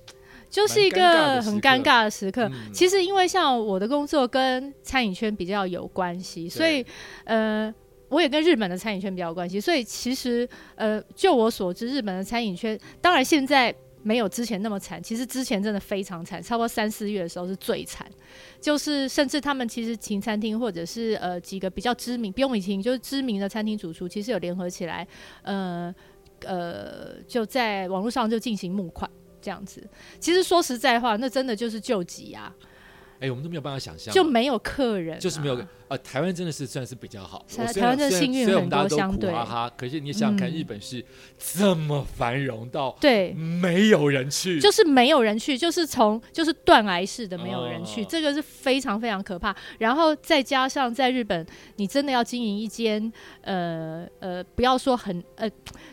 [0.51, 2.51] 就是一个很尴尬的时刻。
[2.73, 6.85] 其实因为像我的工作跟餐饮圈比较有关系，所以
[7.25, 7.75] 呃，
[8.11, 13.75] 我也跟日本的餐饮圈比较有关系，所以其实呃，就我所知，日本的餐饮圈当然现在。
[14.05, 18.07] 没有之前那么惨，其实之前真的非常惨，差不多三四月的时候是最惨，
[18.61, 25.09] 就是甚至他们其实请餐厅或者是呃几个比较知名，不用请，就是知名的餐厅主厨，其实有联合起来，
[25.43, 25.95] 呃
[26.45, 29.83] 呃，就在网络上就进行募款这样子。
[30.21, 32.55] 其实说实在话，那真的就是救急啊。
[33.25, 35.59] 哎，我们都没有办法想象，就没有客人，就是没有。
[35.87, 39.71] 呃，台湾真的是算是比较好，台湾真的幸运很多，相对哈哈。
[39.77, 41.05] 可是你想想看，日本是
[41.39, 49.55] 这么繁荣到对没有人去，就是没有人去，就是从就是断崖式的没有人去，这个是非常非常可怕。
[49.79, 55.49] 然后再加上在日本，你真的要经营一间呃呃，不要说很呃，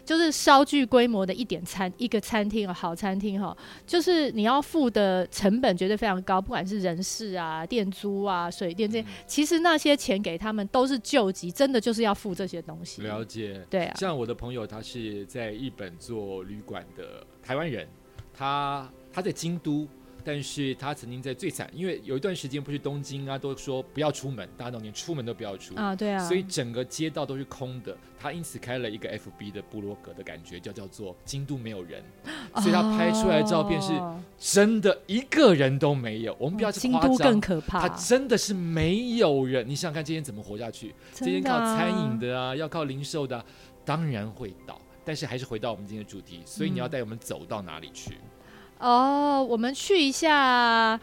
[0.06, 9.82] 就是稍具规模的一点餐一个餐厅好餐厅哈，就是你要付的成本绝对非常高，不管是人事啊、店租啊、水电这些，其实那。
[9.82, 13.02] 些钱给他们都是救急，真的就是要付这些东西。
[13.02, 13.96] 了解，对啊。
[13.98, 17.88] 像我的朋友，他是在日本做旅馆的台湾人，
[18.32, 19.88] 他他在京都。
[20.24, 27.96] 但是他曾经在最惨，因为有一段时间不是东京啊，都说不要出门，大家都连出门都不要出啊，对啊，所以整个街道都是空的。
[28.20, 32.04] 他因此开了一个 FB 的部落格的感觉，叫叫做京都没有人，
[32.58, 33.92] 所以他拍出来的照片是
[34.38, 36.36] 真的一个人都没有。
[36.40, 39.68] 我们不要京都更可怕，他真的是没有人。
[39.68, 40.94] 你想想看，这天怎么活下去？
[41.14, 43.44] 这天靠餐饮的啊，要靠零售的，
[43.84, 44.80] 当然会倒。
[45.04, 48.20] 但是还是回到我们今天的主题，所以你要带我们走到哪里去？
[48.82, 51.00] 哦，我们去一下。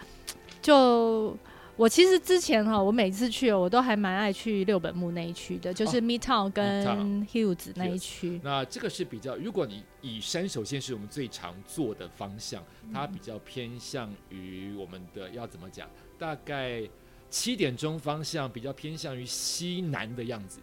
[0.61, 1.35] 就
[1.77, 8.41] 我其实之前哈，我每次去我都还蛮爱去六本木那一区的，就是 Midtown 跟 Hills 那一区。
[8.43, 12.63] 那这个是比较，如果你以山手线是我们最常坐的方向，
[12.93, 15.89] 它比较偏向于我们的要怎么讲？
[16.19, 16.83] 大概
[17.31, 20.59] 七点钟方向比较偏向于西南的样子。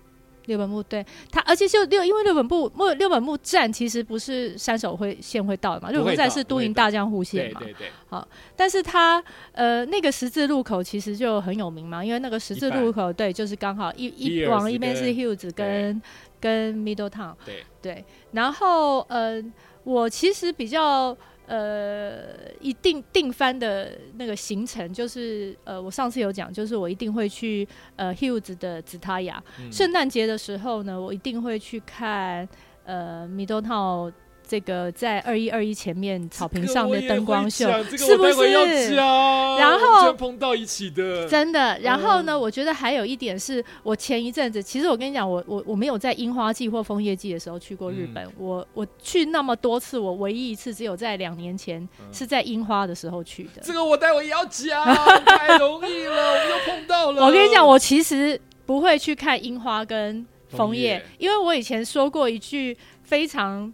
[0.46, 7.92] 六本木对它，而且就六，因为六本木木六本木站其实不是山手会线会到的嘛，六本木站是都营大江户线嘛，对对对。
[8.08, 16.02] 好，但是它呃那个十字路口其实就很有名嘛，因为那个十字路口对，就是刚好一一往一边是 Hills 跟
[16.40, 18.06] 跟 Middle Town，对对。
[18.32, 19.44] 然后呃，
[19.84, 21.18] 我其实比较。
[21.48, 29.44] 呃，一定定番的那个行程就是呃，我上次有讲，就是我一定会去呃 Hughes 的紫塔雅。
[29.72, 32.48] 圣诞节的时候呢，我一定会去看
[32.86, 34.12] 呃 Middle Town。
[34.48, 38.96] 这个在二一二一前面草坪上的灯光秀，是不是？
[38.96, 41.80] 然后碰到一起的，真的。
[41.80, 48.32] 然后呢，我觉得还有一点是，我前一阵子，其实我跟你讲，我我我没有在樱花季或枫叶季的时候去过日本。
[48.38, 53.62] 我我去那么多次，我唯一一次只有在两年前是在樱花的时候去的。
[53.64, 54.86] 这个我待会也要讲，
[55.26, 57.26] 太容易了，我们又碰到了。
[57.26, 63.74] 我跟你讲，我其实不会去看樱花跟枫叶，因为我以前说过一句非常。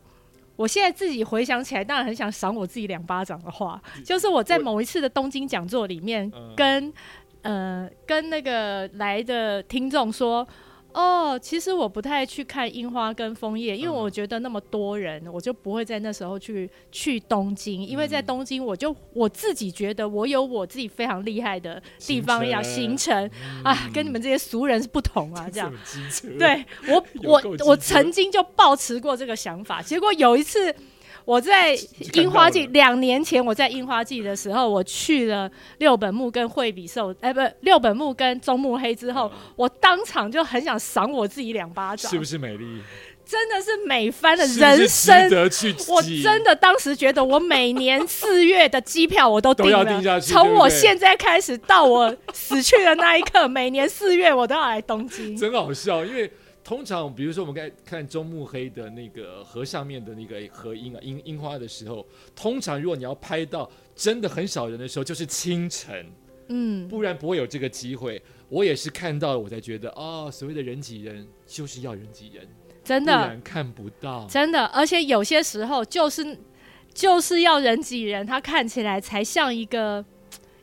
[0.55, 6.93] 我现在自己回想起来，当然很想赏我自己两巴掌的话，就是我在某一次的东京讲座里面，跟
[7.41, 10.47] 呃跟那个来的听众说。
[10.93, 23.30] 哦，其实我不太去看樱花跟枫叶，因为我觉得那么多人，我就不会在那时候去去东京，因为在东京我就我自己觉得我有我自己非常厉害的地方要，行程
[23.63, 25.73] 啊，跟你们这些俗人是不同啊，这样。
[26.38, 30.73] 对我 我我曾经就抱持过这个想法，结果有一次。
[31.25, 31.77] 我在
[32.13, 42.12] 樱花季两年前，我在樱花季的时候，我去了六本木跟惠比寿，哎，不，六本木跟中目黑之后，我当场就很想赏我自己两巴掌。
[42.12, 42.81] 是不是美丽？
[43.23, 45.15] 真的是美翻了人生。
[45.88, 55.38] 我真的当时觉得，我每年四月的机票我都订了，从我现在开始到我死去的那一刻，每年四月我都要来东京。
[55.38, 56.29] 真好笑，因为。
[56.63, 66.06] 通常，比如说我们看看中目黑的那个河上面的那个河樱啊，樱樱花的时候，通常如果你要拍到真的很少人的时候，就是清晨，
[66.50, 68.21] 嗯，不然不会有这个机会。
[68.47, 72.47] 我也是看到了，我才觉得哦，所谓的人挤人就是要人挤人，
[72.84, 76.38] 真的，看不到，真的，而且有些时候就是
[76.93, 80.06] 就是要人挤人，它看起来才像一个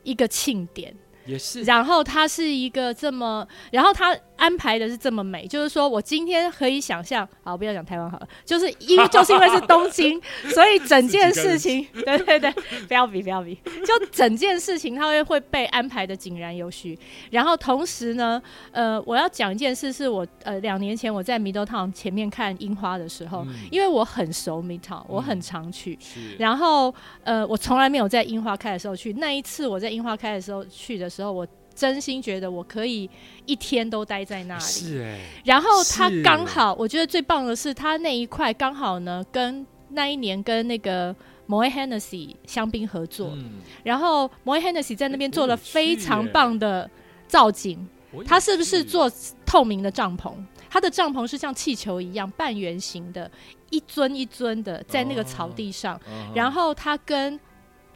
[0.03, 0.95] 一个庆典。
[1.25, 10.19] 也是，然后它是一个这么，然后它安排的是这么美，就是说我今天可以想象，好，不要讲台湾好了，就是因就是因为是东京，
[10.55, 12.51] 所以整件事情，对对对，
[12.87, 13.53] 不要比不要比，
[13.85, 16.97] 就整件事情它会会被安排的井然有序。
[17.29, 25.99] 然后同时呢，呃，我要讲一件事，是我呃两年前我在 Middle Town 前面看樱花的时候，因为我很熟 Middle Town，我很常去，
[26.37, 31.09] 然后呃，我从来没有在樱花开的时候去，那一次我在樱花开的时候去的。
[31.09, 31.45] 时候，我
[31.79, 33.09] 真心觉得我可以
[33.45, 34.61] 一天都待在那里。
[34.61, 41.15] 是哎，然后他刚好，我觉得最棒的是他那一块刚好呢，跟那一年跟那个
[41.47, 43.31] Moe Hennessy 香槟合作，
[43.81, 46.91] 然后 Moe Hennessy 在那边做了非常棒的
[47.29, 47.87] 造景。
[48.27, 49.09] 他是不是做
[49.45, 50.33] 透明的帐篷？
[50.69, 53.31] 他的帐篷是像气球一样半圆形的，
[53.69, 55.97] 一尊一尊的在那个草地上。
[56.35, 57.39] 然后他跟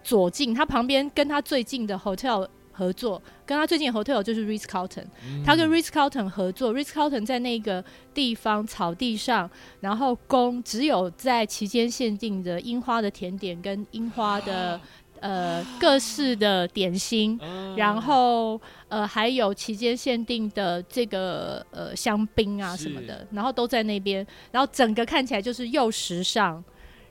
[0.02, 2.48] 左近，他旁边跟他最近的 hotel。
[2.76, 3.22] 合作
[3.54, 5.06] 跟他最近的 hotel 就是 Ritz Carlton，
[5.46, 9.48] 他跟 Ritz Carlton 合作，Ritz Carlton 在那个地方草地上，
[9.80, 14.82] 然后供只有在期间限定的樱花的甜点跟樱花的
[15.20, 17.40] 呃各式的点心，
[17.78, 26.64] 然后呃还有期间限定的这个呃香槟啊什么的，然后都在那边，然后整个看起来就是又时尚，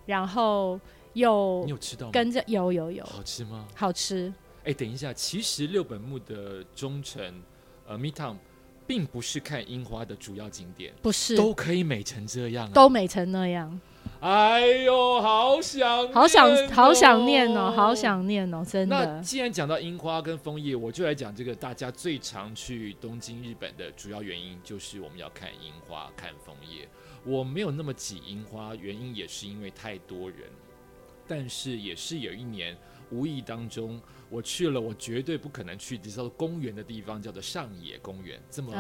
[0.07, 0.81] 然后
[1.13, 3.05] 又你有吃到跟着有有有。
[3.05, 3.65] 好吃吗？
[3.77, 4.33] 好吃。
[4.65, 7.43] 哎，等一下，其实六本木的中城，
[7.85, 8.37] 呃，Midtown，
[8.87, 13.81] 并不是看樱花的主要景点，不是都可以美成这样，都美成那样。
[14.21, 19.17] 哎呦，好想，好想，好想念哦，好想念哦，真的。
[19.17, 26.89] 那既然讲到樱花跟枫叶，我就来讲这个大家最常去东京、日本的主要原因，就是我们要看樱花、看枫叶。
[27.25, 30.49] 我没有那么挤樱花，原因也是因为太多人，
[31.27, 32.77] 但是也是有一年。
[33.13, 38.41] 无意当中，我去了我绝对不可能去，叫做公园的地方，叫做上野公园。
[38.51, 38.73] 这么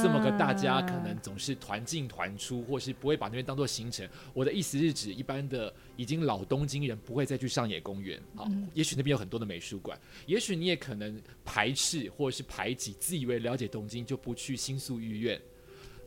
[0.00, 4.08] 这么个大家可能总是团进团出，或是不会把那边当做行程。
[4.32, 8.22] 我的意思是指，一般的已经老东京人不会再去上野公园。
[8.36, 15.40] 好，也许那边有很多的美术馆，也许你也可能排斥或者是排挤，自以为了解东京就不去新宿御苑。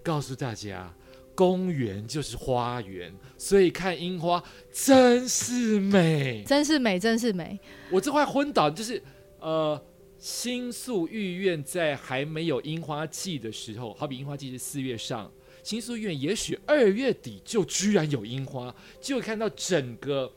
[0.02, 0.94] 告诉大家。
[1.36, 7.60] 公园就是花园，所以看樱花真是美，真是美，真是美。
[7.90, 9.02] 我这块昏倒，就是
[9.40, 9.82] 呃，
[10.18, 15.32] 新宿御苑在还没有樱花季的时候，好比樱花季是四月上，
[15.64, 20.32] 新宿御苑也许二月底就居然有樱花，就看到整个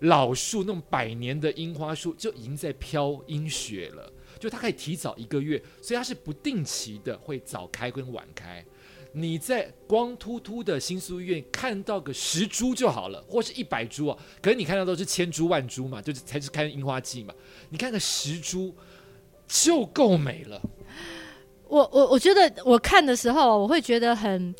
[0.00, 8.64] 老树那种百年的樱花树就已经在飘樱雪了，就它可以提早一个月，所以它是不定期的会早开跟晚开。
[9.12, 17.34] 你在光秃秃的新宿医院看到个十株就好了，或是一百株啊，可是你看到都是千株万株嘛，就是才是开樱花季嘛。
[17.70, 18.74] 你看个十株
[19.46, 20.60] 就够美了。
[21.66, 24.54] 我我我觉得我看的时候，我会觉得很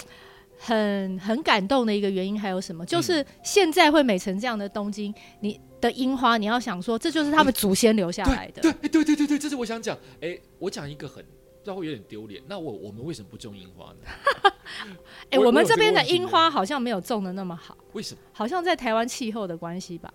[0.58, 2.84] 很很感动的一个原因还有什么？
[2.84, 8.62] 就是现在会美成这样的东京，你的樱花，你要想说，这就是他们祖先留下来的。
[8.62, 9.96] 对对对对对，这是我想讲。
[10.20, 11.24] 哎，我讲一个很。
[11.64, 12.42] 那会有点丢脸。
[12.46, 14.52] 那我我们为什么不种樱花呢？
[15.30, 17.76] 哎，我们这边的樱花好像没有种的那么好。
[17.92, 18.20] 为什么？
[18.32, 20.12] 好像在台湾气候的关系吧。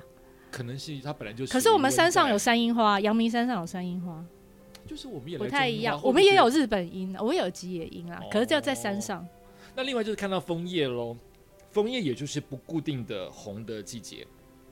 [0.52, 1.52] 可能是它本来就是。
[1.52, 4.24] 可是我们山上有山樱花，阳明山上有山樱花。
[4.86, 8.22] 就是我们也不太一样，我们也有日本樱，我们有吉野樱啊。
[8.32, 9.26] 可是就要在山上。
[9.76, 11.18] 那另外就是看到枫叶喽，
[11.72, 14.28] 枫叶也就是不固定的红的季节，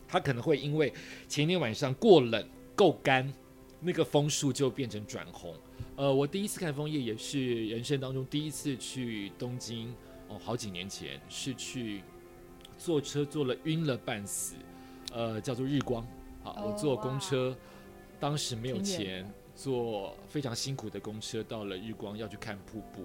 [0.08, 0.94] 它可能会因为
[1.28, 3.34] 前一天晚上过冷够干，
[3.80, 5.56] 那个枫树就变成转红。
[6.02, 9.94] 呃，我第一次看枫叶也是人生当中第一次去东京
[10.30, 12.02] 哦，好几年前是去
[12.76, 14.56] 坐车坐了晕了半死，
[15.14, 16.04] 呃，叫做日光。
[16.42, 17.56] 好，我坐公车，
[18.20, 23.04] 当时没有钱，坐非常辛苦的公车到了日光要去看瀑布，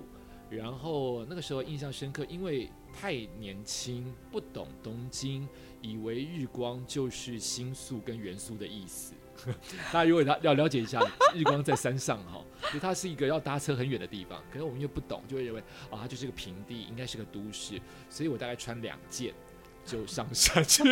[0.49, 5.47] 然后那个时候印象深刻，因为太年轻不懂东京，
[5.83, 9.13] 以为日光就是新宿跟元素的意思。
[9.93, 11.01] 大家如果要要了解一下，
[11.35, 14.43] 日光在山上哈， 就它是一个要搭车很远的地方。
[14.51, 17.81] 可是我们又不懂，就会认为啊，它就是个平地，应该是个都市。
[18.09, 19.33] 所以我大概穿两件
[19.85, 20.83] 就上山去。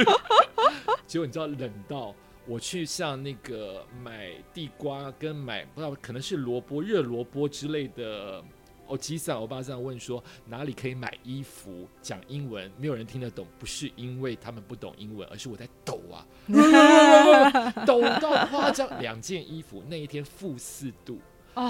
[1.07, 2.15] 结果你知道冷到
[2.47, 8.43] 我去像那个买地瓜跟买不知道可能是萝卜热萝卜之类的。
[8.87, 11.88] 我机上，我爸这样问说哪里可以买衣服？
[12.03, 16.27] 讲英文没有人听得懂，不是因为他们不懂英文，而是我在抖啊，
[17.87, 18.88] 抖到夸张。
[19.01, 21.19] 两件衣服那一天负四度
[21.54, 21.69] 啊，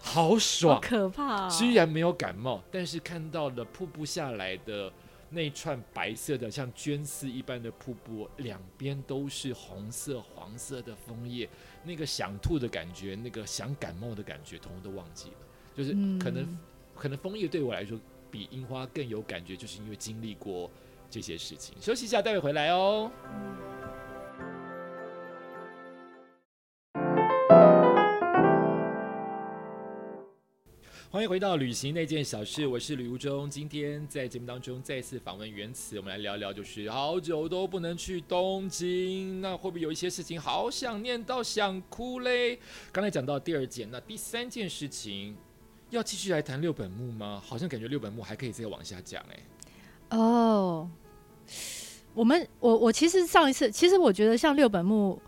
[0.00, 4.92] 好爽，可怕，居然没有感冒，但是看到了瀑布下来的
[5.30, 11.48] 那一串白色的像绢丝一般的瀑布，两边都是红色、黄色的枫叶，
[11.84, 15.36] 那个想吐的感觉，那个想感冒的感觉，统统都忘记了。
[15.76, 16.58] 就是可能，
[16.94, 18.00] 可能枫叶对我来说
[18.30, 20.70] 比樱花更有感觉，就是因为经历过
[21.10, 21.76] 这些事情。
[21.80, 23.10] 休息一下，待会回来哦。
[31.10, 33.48] 欢迎回到旅行那件小事，我是吕无中。
[33.48, 42.58] 今天在节目当中再次访问原词，我们来聊聊，就是好久都不能去东京，那会不会有一些事情好想念到想哭嘞？
[42.92, 45.34] 刚才讲到第二件，那第三件事情
[45.90, 47.42] 要继续来谈六本木吗？
[47.44, 50.16] 好像感觉六本木还可以再往下讲哎。
[50.16, 50.88] 哦，
[52.14, 55.20] 我们我我其实上一次，其实我觉得像六本木。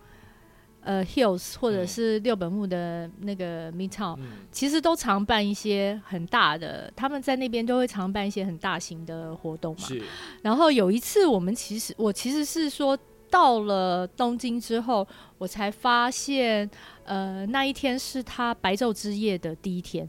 [0.80, 4.16] 呃，Hills 或者是六本木的那个 Midtown，
[4.50, 9.86] 其实都常办一些很大的，他们在那边都会常办一些很大型的活动嘛。
[9.86, 10.02] 是。
[10.40, 12.96] 然后有一次，我们其实我其实是说
[13.28, 15.06] 到了东京之后，
[15.36, 16.70] 我才发现，
[17.04, 20.08] 呃，那一天是他白昼之夜的第一天。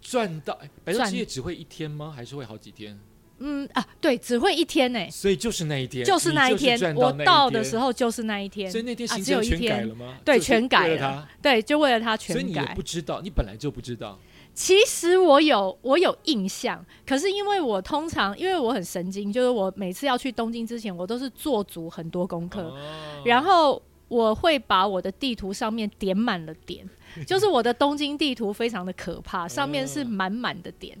[0.00, 2.12] 赚到白昼之夜只会一天吗？
[2.14, 2.98] 还是会好几天？
[3.42, 10.18] 嗯啊，对，只会一天呢，所以就是那一天，就是那一天，我到的时候就是那一天，所以那天行程全改了吗？
[10.22, 12.40] 对，全改了，对，就为了他全改。
[12.42, 14.18] 所以你也不知道，你本来就不知道。
[14.52, 22.76] 其实我有，我有印象，可是因为我通常因为我很神经，就是我每次要去东京之前，我都是做足很多功课，
[23.24, 26.86] 然后我会把我的地图上面点满了点，
[27.26, 30.98] 就是我的东京地图非常的可怕，上面是满满的点。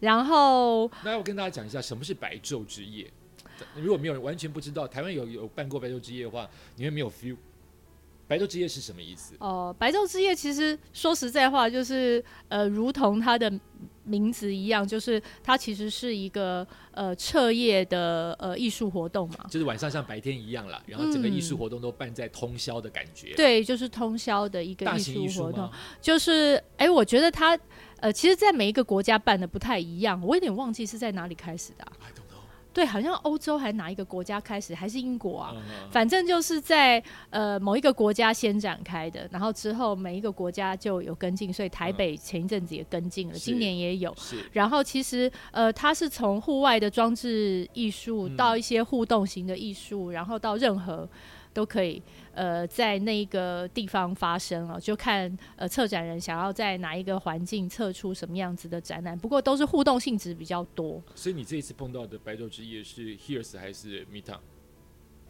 [0.00, 3.10] 然后，那我跟大家讲一下什么是白昼之夜。
[3.76, 7.36] 如果没有人完全不知道，台湾有有办过白昼之夜的话，你会没有 feel。
[8.26, 9.34] 白昼之夜是什么意思？
[9.38, 13.52] 哦，白昼之夜其实说实在话，就是呃，如同它的
[14.04, 19.46] 名字一样，就是它其实是一个呃彻夜的呃艺术活动嘛。
[19.50, 23.34] 就是晚上像白天一样啦，然后整个艺术活动都办在通宵的感觉。
[23.34, 25.70] 对，就是通宵的一个艺术活动。
[26.00, 27.58] 就是哎，我觉得它。
[28.02, 31.86] 呃，其实，在每一个国家办的不太一样，我有点忘记是在哪里开始的。
[32.72, 35.54] 对，好像欧洲还哪一个国家开始，还是英国啊？
[35.90, 44.14] 反正就是在呃某一个国家先展开的，然后之后每一个国家就有跟进，所以台北前一阵子也跟进了，今年也有。
[44.52, 51.08] 然后其实呃，它是从户外的装置艺术到一些互动型的艺术，然后到任何。
[51.52, 52.02] 都可以，
[52.34, 59.18] 呃，在那个地方发生了，就看呃策展人想要在哪一个环境测出什么样子的展览。
[59.18, 61.02] 不过都是互动性质比较多。
[61.14, 64.34] 所以你这一次碰到的白昼之夜是 Hills 还是 Meet？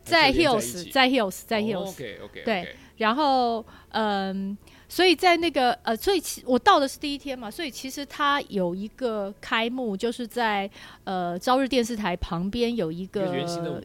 [0.04, 1.90] 在 Hills，在 Hills，在 Hills。
[1.90, 2.42] OK OK。
[2.44, 4.56] 对，然后嗯，
[4.92, 10.70] 所以在那个呃，所以其我到的是第一天嘛，所以其实它有一个开幕，就是在
[11.04, 13.34] 呃朝日电视台旁边有一个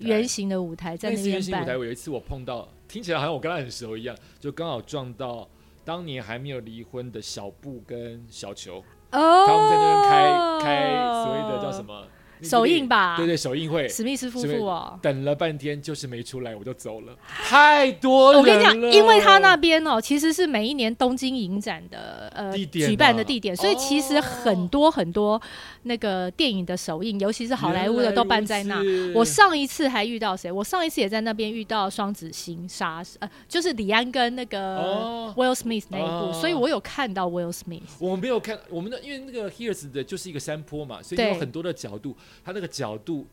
[0.01, 5.47] 圆形的舞台，在那边圆形舞台，我有一次我碰到，听起来好像我跟他很熟一样，就刚好撞到
[5.85, 8.83] 当年还没有离婚的小布跟小球，
[9.13, 12.05] 哦，他们在那边开开所谓的叫什么？
[12.41, 25.41] 首映吧，对对，首映会，史密斯夫妇哦，等了半天就是没出来，我就走了，太多人我跟你讲，因为他那边哦，其实是每一年东京影展的呃举办的地点，所以其实很多很多
[25.83, 28.81] 那个电影的首映，尤其是好莱坞的都办在那。
[29.15, 30.51] 我上一次还遇到谁？
[30.51, 37.81] 我上一次也在那边遇到双子星杀，呃，就是李安跟那个 Will Smith 那一部，所以我有看到 Will Smith。
[37.99, 42.15] 我没有看我们的，因为那个 Here's 的就是一个山坡嘛，所以有很多的角度。
[42.43, 43.25] 它那个角度，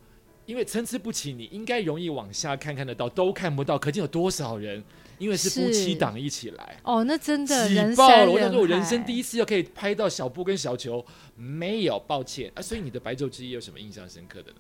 [0.47, 3.79] 因为参差不齐，你应该容易往下看看得到，都看不到。
[3.79, 4.83] 可见有多少人，
[5.19, 6.77] 因为是夫妻档一起来。
[6.83, 8.31] 哦，那真的挤爆了！
[8.31, 11.05] 我想说，我人生第一次要可以拍到小布跟小球，
[11.37, 12.61] 没有，抱歉啊。
[12.61, 14.59] 所以你的白昼之夜有什么印象深刻的呢？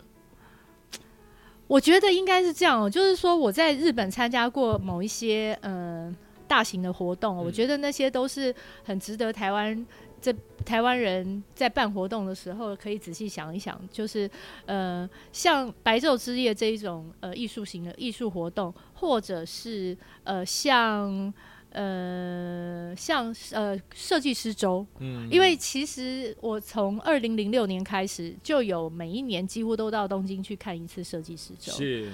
[1.67, 6.15] 我觉得应该是这样，就是说我在日本参加过某一些嗯
[6.47, 8.55] 大型的活动，我觉得那些都是
[8.85, 9.87] 很值得台湾。
[10.25, 14.31] 这台湾人在办活动的时候，可以仔细想一想，就是
[14.65, 21.31] 呃，像白昼之夜这一种呃艺术型的艺术活动，或者是呃像
[21.73, 32.11] 呃像呃设计师周，嗯，因为其实我从二零零六年开始，就有每一年几乎都到东京去看一次设计师周，是，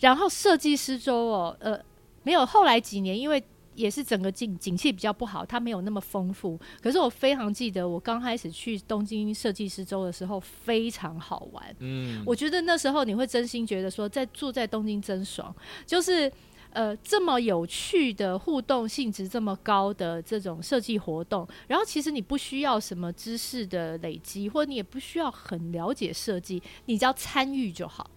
[0.00, 1.80] 然后设计师周哦，呃，
[2.24, 3.42] 没有后来几年因为。
[3.74, 6.58] 也是整个景景气比较不好，它没有那么丰富。
[6.80, 11.76] 可是我非常记得，我刚开始去东京设计师周的时候非常好玩。
[11.80, 15.54] 嗯，我觉得那时候你会真心觉得说，在住在东京真爽。
[15.86, 16.30] 就是
[16.70, 28.10] 呃这么有趣的互动性质这么高的这种设计活动，然后其实你不需要什么知识的累积，或者你也不需要很了解设计，你只要参与就好。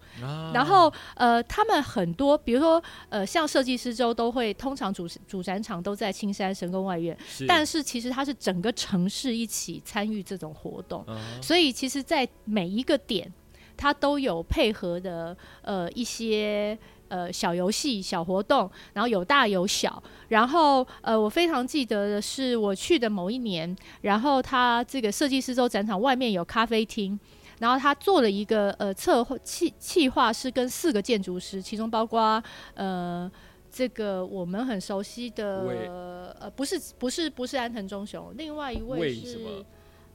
[0.54, 11.06] 然后呃，他们很多，比如说呃，像设计师周都会，通常主主展场都在青山神宫外院，但是其实它是整个城市一起参与这种活动，
[11.42, 13.32] 所以其实，在每一个点。
[13.80, 16.76] 它都有配合的呃一些
[17.10, 20.02] 呃小游戏、小活动，然后有大有小。
[20.30, 27.20] 然后呃，我非常记得的是我去的某一年，然后他这个设计师周展场外面有咖啡厅，
[27.60, 32.42] 然后他做了一个呃策划企企划，是跟四个建筑师，其中包括
[32.76, 33.32] 呃
[33.72, 39.66] 这个我们很熟悉的呃不是不是不是安藤忠雄，另外一位是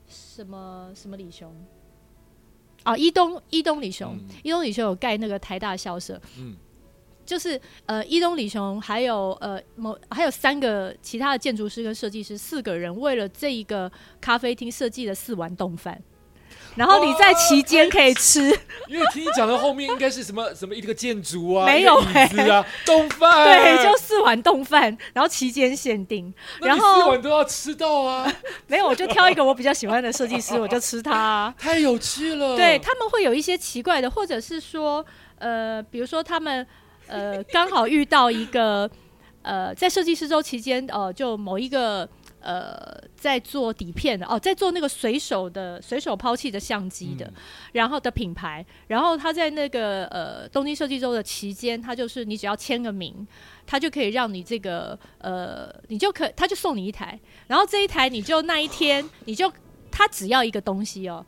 [0.08, 1.52] 什么什么李雄。
[2.84, 6.56] 哦，伊东伊东李雄，伊东李雄有盖那个台大校舍，嗯，
[7.24, 13.90] 就是呃，伊东李雄还有呃某还有三个其他的建筑师跟设计师，四个人为了这一个
[14.20, 16.00] 咖啡厅设计了四碗冻饭。
[16.74, 18.40] 然后你在期间可以吃，
[18.88, 28.32] 因为听你讲的后面应该是什么什么一个建筑啊，没有椅子啊，冻饭，对，就四碗冻饭，然后期间限定，然后四碗都要吃到啊，
[28.68, 32.56] 没有我就挑一个我比较喜欢的设计师，我就吃它，太有趣了。
[32.56, 35.04] 对他们会有一些奇怪的，或者是说，
[35.38, 36.66] 呃，比如说他们
[37.06, 38.90] 呃刚好遇到一个
[39.42, 42.08] 呃在设计师周期间，呃，就某一个。
[42.42, 47.32] 呃，在做底片的哦，在做那个随手的随手抛弃的相机的，
[47.72, 53.26] 然后的品牌，然后他在那个呃东京设计周的期间，他就是你只要签个名，
[53.64, 59.50] 他就可以让你这个呃，你就可他就送你一台，然后这一台你就那一天你就
[59.90, 61.24] 他只要一个东西哦，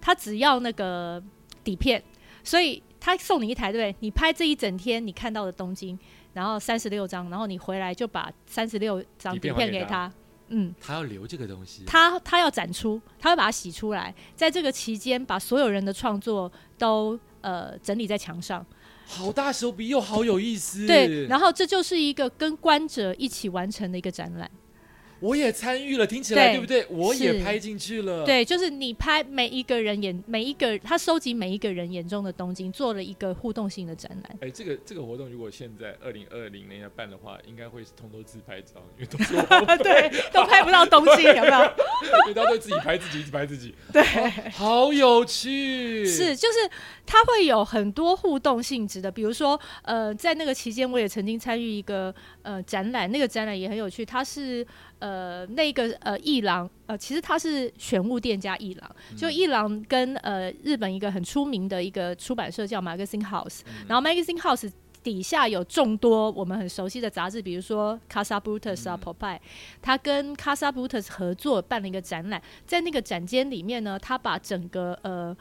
[0.00, 1.22] 他只要那个
[1.64, 2.02] 底片，
[2.44, 3.96] 所以他送你一台，对对？
[4.00, 5.98] 你拍这一整天你看到的东京，
[6.34, 10.12] 然后三十六张，然后你回来就把三十六张底片给他。
[10.48, 18.64] 嗯，他要留这个东西，他他要展出，他会把它洗出来，在这个期间把所有人的创作都呃整理在墙上，
[19.06, 20.86] 好大手笔又好有意思。
[20.86, 24.50] 对，然后这就是一个跟观者一起完成的一个展览。
[25.20, 26.86] 我也参与了，听起来对不对？
[26.90, 28.24] 我也拍进去了。
[28.24, 34.38] 对，就是你拍每一个人眼，每一个他收集每一个人眼中的东京，做了一个互动性的展览。
[34.40, 39.34] 哎，这个这个活动如果现在 二零二零年要办的话，应该会是通通自拍照，因为都是
[39.82, 41.62] 对，都拍不到东京，有没有？
[42.22, 43.74] 因为他对自己拍自己，一直拍自己。
[43.92, 44.02] 对，
[44.50, 46.06] 好有趣。
[46.06, 46.58] 是，就是
[47.04, 54.66] 他会有很多互动性质的，比如说，呃，在那个期间，我也曾经参与一个呃展览，那个展览也很有趣，它是。
[54.98, 64.70] 呃，那个呃，一郎呃，其实他是玄物店家一郎，就一郎跟呃日本一个很出名的一个出版社叫 Magazine House，然后 Magazine House
[65.02, 69.40] 底下有众多我们很熟悉的杂志，比如说 Casa Brutus 啊 p o p e y
[69.80, 75.36] 他跟 Casa Brutus 合作办了一个展览，在那个展间里面呢，他把整个呃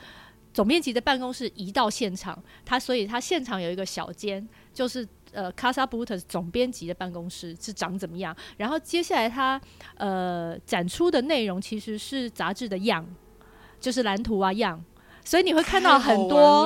[0.53, 5.07] 总面积的办公室移到现场，他所以他现场有一个小间，就是。
[5.31, 8.35] 呃，卡萨布特总编辑的办公室是长怎么样？
[8.57, 9.59] 然后接下来他
[9.95, 13.05] 呃展出的内容其实是杂志的样，
[13.79, 14.83] 就是蓝图啊样，
[15.23, 16.65] 所以你会看到很多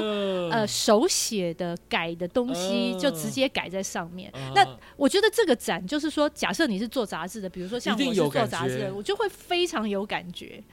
[0.51, 4.31] 呃手写的改的东西，就直接改在上面。
[4.53, 10.63] 那我觉得这个展就是说，假设你是做杂志的，比如说像我是做杂志的，我就会非常有感觉，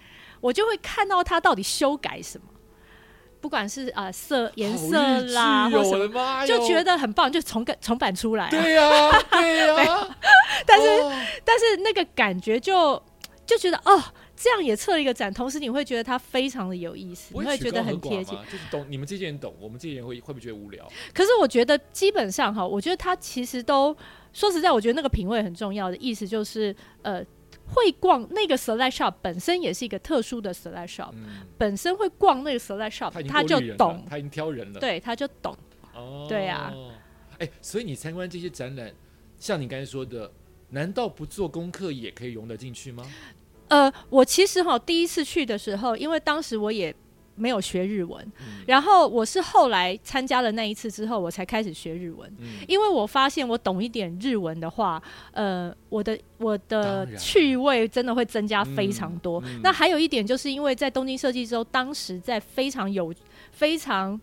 [0.40, 2.46] 我就会看到他到底修改什么。
[3.40, 8.48] 不管是啊色颜色啦，或什么，就觉得很棒，就重改重版出来。
[8.50, 10.08] 对呀， 对呀。
[10.66, 10.86] 但是
[11.44, 13.00] 但是那个感觉就
[13.46, 14.02] 就觉得哦，
[14.36, 18.32] 这样也测了一个展，同时你会觉得它非常的有意思，你会觉得很贴切。
[18.50, 20.86] 就是懂你们这些人懂，我们这些人会会不会觉得无聊？
[21.14, 23.96] 可是我觉得基本上哈，我觉得他其实都
[24.32, 27.24] 说实在，我觉得那个品味很重要的意思就是呃。
[27.74, 31.12] 会逛那个 select shop 本身也是一个特殊的 select shop，
[31.56, 35.56] 本身会逛那个 select shop，他就懂，他已经挑人了，对，他就懂。
[35.94, 36.72] 哦，对呀。
[37.38, 38.92] 哎，所以你参观这些展览，
[39.38, 40.30] 像你刚才说的，
[40.70, 43.04] 难道不做功课也可以融得进去吗？
[43.68, 46.94] 呃，我其实哈第一次去的时候，因为当时我也。
[47.38, 48.26] 没有学日文，
[48.66, 52.30] 然后我是后来参加了那一次之后，我才开始学日文。
[52.66, 59.42] 因为我发现我懂一点日文的话，呃，我的我的趣味真的会增加非常多。
[59.62, 63.14] 那还有一点，就是因为在东京设计周，当时在非常有
[63.52, 64.20] 非常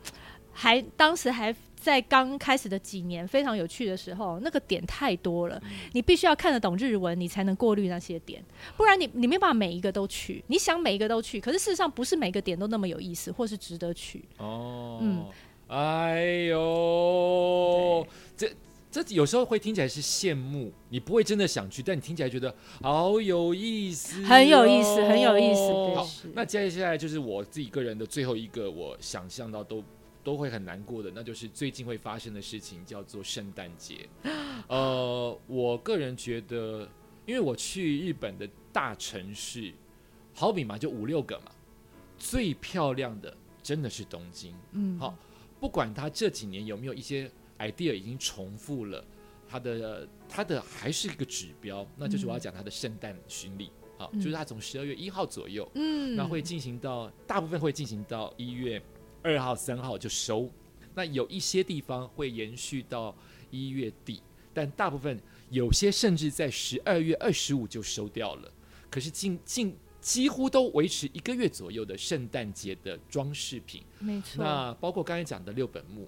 [0.51, 1.55] 还当时还。
[1.85, 5.61] 在刚开始的几年非常有趣的时候，那个点太多了，
[5.93, 8.43] 你必须要看得懂日文，你才能过滤那些点，
[8.75, 10.43] 不然你你没办法每一个都去。
[10.47, 14.25] 你想每一个都去，可是事实上不是每个点都那么有意思，或是值得去。
[14.37, 15.25] 哦，嗯，
[15.67, 18.49] 哎呦，这。
[18.91, 25.59] 这有时候会听起来是羡慕，你不会真的想去，但你听起来觉得好有意思，很有意思，很有意思。
[25.93, 29.83] 好，那接下来就是我自己个人的最后一个，我想象到都
[30.25, 34.09] 都会很难过的，那就是最近会发生的事情，叫做圣诞节。
[34.67, 36.89] 呃，我个人觉得，
[37.25, 39.71] 因为我去日本的大城市，
[40.33, 41.51] 好比嘛，就五六个嘛，
[42.17, 44.53] 最漂亮的真的是东京。
[44.71, 45.15] 嗯，好，
[45.61, 47.31] 不管它这几年有没有一些。
[47.57, 49.01] idea 已经重复了，
[49.47, 58.77] 它的它的还是一个指标，那就是我要讲它的圣诞巡礼好，就是它从十二月一号左右，嗯，那会进行到大部分会进行到一月
[59.25, 60.47] 二号、三号就收，
[60.93, 63.15] 那有一些地方会延续到
[63.49, 64.21] 一月底，
[64.53, 65.19] 但大部分
[65.49, 68.51] 有些甚至在十二月二十五就收掉了，
[68.91, 76.07] 可是近近几乎都维持一个月左右的圣诞节的装饰品，没错，那包括刚才讲的六本木。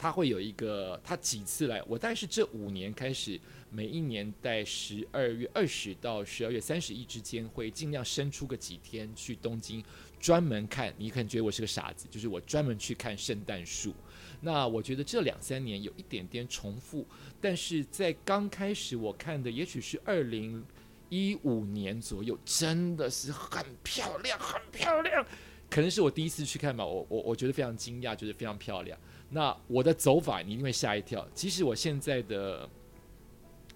[0.00, 1.82] 他会有一个，他几次来？
[1.88, 3.36] 我大概是这五年开始，
[3.68, 9.82] 每一年在十二月二十到十二月三十一之间，会尽量生出个几天去东京，
[10.20, 10.92] 专门看。
[10.96, 13.94] 你可能觉得我是个傻子，就是我专门去看圣诞树。
[14.40, 17.04] 那我觉得这两三年有一点点重复，
[17.40, 20.64] 但是在刚开始我看的，也许是二零
[21.08, 25.26] 一五年左右，真的是很漂亮，很漂亮。
[25.70, 28.98] 可能是我第一次去看吧，我我我觉得非常惊讶，觉得非常漂亮。
[29.28, 31.28] 那我的走法你一定会吓一跳。
[31.34, 32.68] 其实我现在的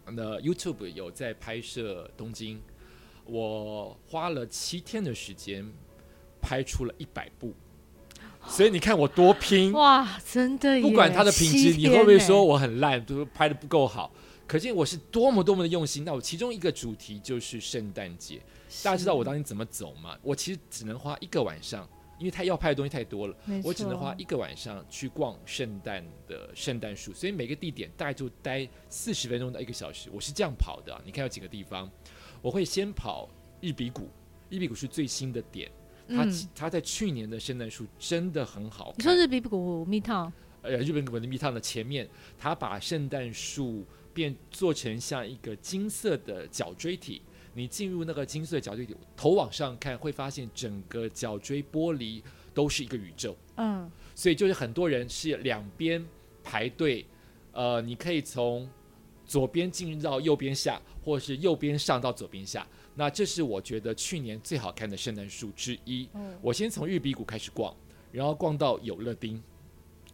[0.06, 2.62] 那 YouTube 有在拍摄东京，
[3.26, 5.70] 我花了七天的时间
[6.42, 7.54] 拍出了一百部，
[8.46, 10.18] 所以你看我多拼哇！
[10.30, 14.12] 真的，不管它的品质，你会不会说我很烂，都拍的不够好？
[14.46, 16.04] 可见我是多么多么的用心。
[16.04, 18.42] 那我其中一个主题就是圣诞节，
[18.82, 20.18] 大家知道我当年怎么走吗？
[20.20, 21.88] 我其实只能花一个晚上。
[22.18, 23.34] 因为他要拍的东西太多了，
[23.64, 30.08] 我只能花一个晚上去逛圣诞的圣诞树，所以每个地点大概就待四十分钟到一个小时。
[30.12, 31.90] 我是这样跑的，你看有几个地方，
[32.40, 33.28] 我会先跑
[33.60, 34.08] 日比谷，
[34.50, 35.68] 日比谷是最新的点，
[36.08, 38.92] 它它在去年的圣诞树真的很好。
[38.96, 40.32] 你说日比谷蜜糖？
[40.62, 43.84] 呃，日本谷的蜜糖的前面，它把圣诞树
[44.14, 47.20] 变做成像一个金色的角锥体。
[47.54, 52.22] 你进入那个金色角锥体，头往上看，会发现整个角锥玻璃
[52.54, 53.36] 都是一个宇宙。
[53.56, 56.02] 嗯，所以就是很多人是两边
[56.42, 57.04] 排队，
[57.52, 58.66] 呃，你可以从
[59.26, 62.66] 左边进入到右边下，或者是右边上到左边下。
[62.94, 66.08] 那这是我觉得去年最好看的圣诞树之一。
[66.14, 67.74] 嗯，我先从日比谷开始逛，
[68.10, 69.42] 然后逛到有乐町。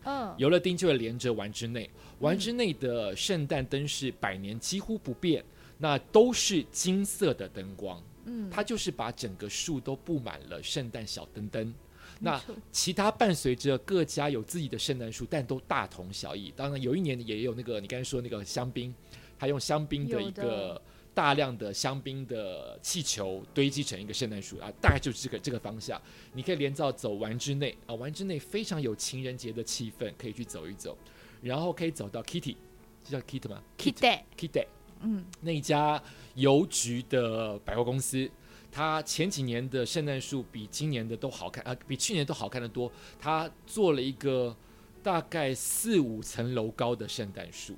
[0.05, 5.45] 嗯，有乐町就会连着丸之内，丸之内的圣诞灯是百年几乎不变。
[5.81, 11.73] 那都是金色的灯光，嗯，它就是把整个树都布满了圣诞小灯灯。
[12.19, 16.53] 那其他伴随着各家有自己的圣诞树，但都大同小异。
[16.57, 18.93] 当然，有一年也有那个你刚才说那个香槟，
[19.39, 20.83] 他用香槟的一个
[21.19, 26.01] 大量的香槟的气球堆积成一个圣诞树啊，大概就是这个这个方向。
[26.33, 30.97] 你可以连到走完之内啊，完之内非常有情人节的气氛，可以去走一走，
[31.43, 32.55] 然后可以走到 Kitty，
[33.03, 34.65] 这叫 Kitty 吗？Kitty，Kitty。
[35.01, 36.01] 嗯，那一家
[36.37, 38.31] 邮局的百货公司，
[38.71, 42.93] 它前几年的圣诞树比今年的都好看啊，比去年都好看的多。
[43.19, 44.57] 它做了一个
[45.03, 47.75] 大概四五层楼高的圣诞树，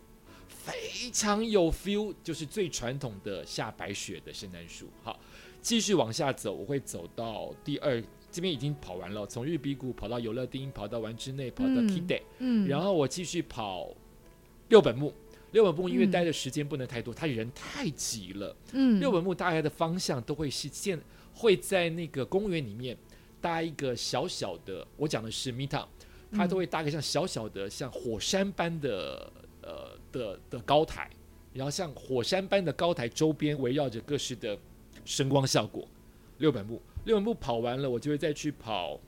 [0.64, 4.86] 非常有 feel，就是最传统的下白雪的圣诞树。
[5.02, 5.18] 好，
[5.62, 13.88] 继续往下走，我会走到第二，这边已经跑完了，从日比谷跑到游乐町，跑到丸之内，跑到 Kide，嗯，然后我继续跑
[14.68, 15.12] 六本木。
[15.52, 18.54] 六本木因为待的时间不能太多，他人太挤了。
[18.72, 20.96] 嗯，六本木大概的方向都会是建，
[21.34, 22.96] 会在那个公园里面
[23.40, 25.88] 搭一个小小的，我讲的是 m e t a
[26.32, 29.28] 它都会搭个像小小的像火山般的
[29.70, 31.08] 呃的的高台，
[31.54, 34.58] 然后像火山般的高台周边围绕着各式的
[35.04, 35.86] 声光效果。
[36.38, 38.98] 六本木，六本木跑完了，我就会再去跑，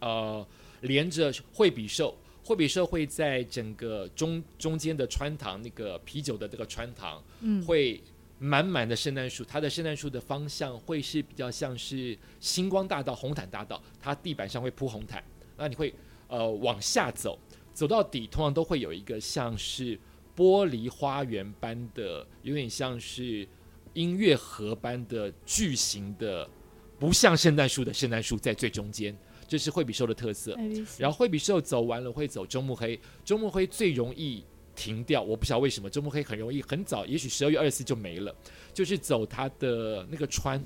[0.00, 0.46] 呃，
[0.80, 2.16] 连着惠比寿。
[2.44, 8.02] 惠比寿会在整个中中间的穿堂，那个啤酒的这个穿堂，嗯，会
[8.38, 9.44] 满满的圣诞树。
[9.44, 15.22] 它的圣诞树的方向会是比较像是星光大道、红毯大道，它地板上会铺红毯。
[15.58, 15.92] 那你会
[16.28, 17.38] 呃往下走，
[17.78, 19.96] 走到底，通常都会有一个像是
[20.36, 23.46] 玻璃花园般的，有点像是
[23.92, 26.50] 音乐盒般的巨型的，
[26.98, 29.16] 不像圣诞树的圣诞树在最中间。
[29.46, 30.58] 这是惠比寿的特色，
[30.98, 38.34] 然后惠比寿走完了会走中目黑，中目黑最容易停掉，我不晓得为什么中目黑很容易很早，也许十二月二十四就没了，
[38.74, 40.60] 就是走它的那个川，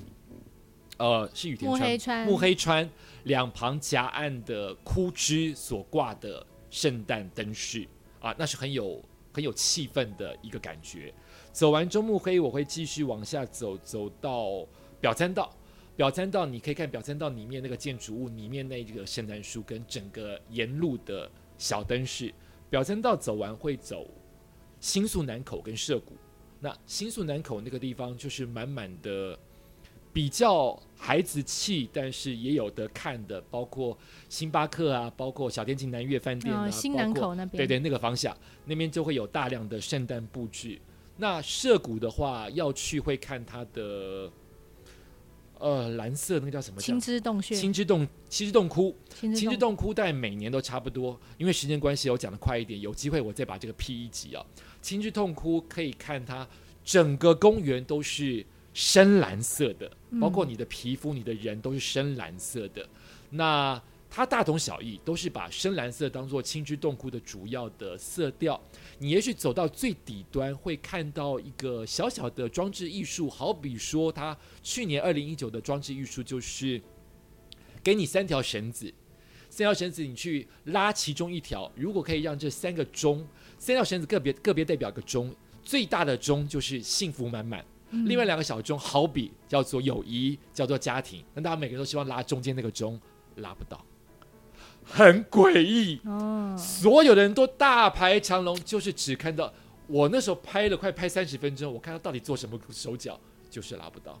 [0.97, 2.89] 呃，是雨田川，木黑川
[3.25, 6.43] 两旁夹岸的枯枝所挂的
[6.73, 7.87] 圣诞灯饰
[8.19, 8.99] 啊，那是很有
[9.31, 11.13] 很有气氛的一个感觉。
[11.51, 14.67] 走完中目黑，我会继续往下走，走到
[14.99, 15.55] 表参道。
[15.95, 22.33] 表参道你可以看表参道里面那个建筑物里面那个圣诞树跟整个沿路的小灯饰。
[22.71, 24.09] 表参道走完会走
[24.79, 26.13] 新宿南口跟涩谷。
[26.59, 29.37] 那新宿南口那个地方就是满满的
[30.13, 33.97] 比较孩子气，但是也有的看的，包括
[34.29, 40.79] 星巴克啊，包括小天琴南悦饭店啊，新南口那边，对对，那个方向那边就会有大量的圣诞布置。
[41.17, 44.31] 那涉谷的话，要去会看它的，
[45.59, 46.81] 呃，蓝色那个叫什么？
[46.81, 47.55] 青之洞穴。
[47.55, 48.95] 青之洞，青之洞窟。
[49.19, 51.19] 青之洞窟，但每年都差不多。
[51.37, 52.79] 因为时间关系，我讲的快一点。
[52.81, 54.43] 有机会我再把这个 P 一集啊。
[54.81, 56.47] 青之洞窟可以看它
[56.83, 58.43] 整个公园都是
[58.73, 62.87] 深蓝色的，包括你的皮肤、你的人都是深蓝色的。
[63.29, 68.61] 那它大同小异，都是把深蓝色当做青之洞窟的主要的色调。
[68.99, 76.79] 你也许走到最底端，会看到一个小小的装置艺术，好比说，它去年二零一九的装置艺术就是
[77.83, 78.93] 给你三条绳子，
[79.49, 87.65] 三条绳子你去拉其中一条，如果可以让这三个钟，三条绳子个别个别代表个钟，最大的钟就是幸福满满，
[88.05, 92.99] 另外两个小钟好比叫做友谊，叫做家庭，那大家每个人都希望拉中间那个钟，
[93.35, 93.79] 拉不到。
[94.83, 99.51] 很诡异哦，所有的人都大排长龙，就是只看到
[99.87, 103.17] 我那时候拍了快拍三十分钟，我看他到底做什么手脚，
[103.49, 104.19] 就是拉不到。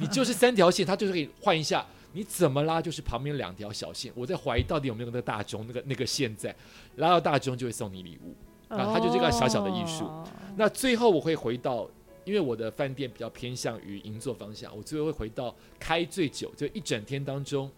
[0.00, 4.10] 你就是三条线，他就是可以换一下，你怎么拉就是旁边两条小线。
[4.14, 6.54] 我在怀疑到底有没有那个大钟，那个那个线在
[6.96, 8.34] 拉到大钟就会送你礼物
[8.68, 10.10] 啊，它就这个小小的艺术。
[10.56, 11.86] 那最后我会回到，
[12.28, 17.70] 因为我的饭店比较偏向于银座方向，我最后会回到开最久，就一整天当中。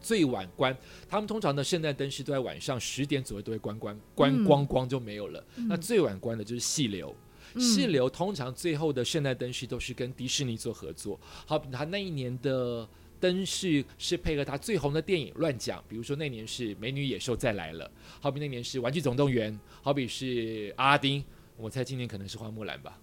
[0.00, 0.74] 最晚关，
[1.08, 5.42] 他们通常的圣诞灯饰都在晚上十点左右都会关关关光光就没有了。
[5.68, 7.14] 那最晚关的就是细流，
[7.58, 11.18] 细流通常最后的圣诞灯饰都是跟迪士尼做合作。
[11.46, 12.86] 好比他那一年的
[13.18, 17.86] 灯饰是配合他最红的电影乱讲，比如说那年是《美女野兽再来了》，
[18.20, 21.24] 好比那年是《玩具总动员》，好比是阿拉丁，
[21.56, 23.00] 我猜今年可能是花木兰吧。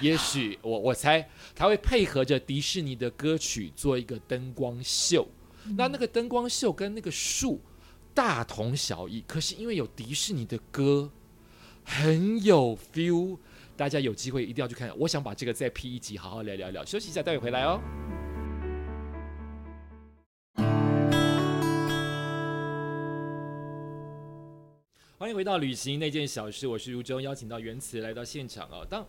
[0.00, 5.28] 也许我我猜他会配合着迪士尼的歌曲做一个灯光秀。
[5.76, 7.60] 那那个灯光秀跟那个树
[8.14, 11.10] 大同小异，可是因为有迪士尼的歌，
[11.84, 13.38] 很有 feel。
[13.76, 14.90] 大家有机会一定要去看。
[14.98, 16.84] 我想把这个再 P 一集，好好聊聊聊。
[16.84, 17.80] 休息一下，待会回来哦。
[25.16, 28.86] 欢迎回到旅行那件小事，我是如中，邀请到原词来到现场哦。
[28.88, 29.06] 当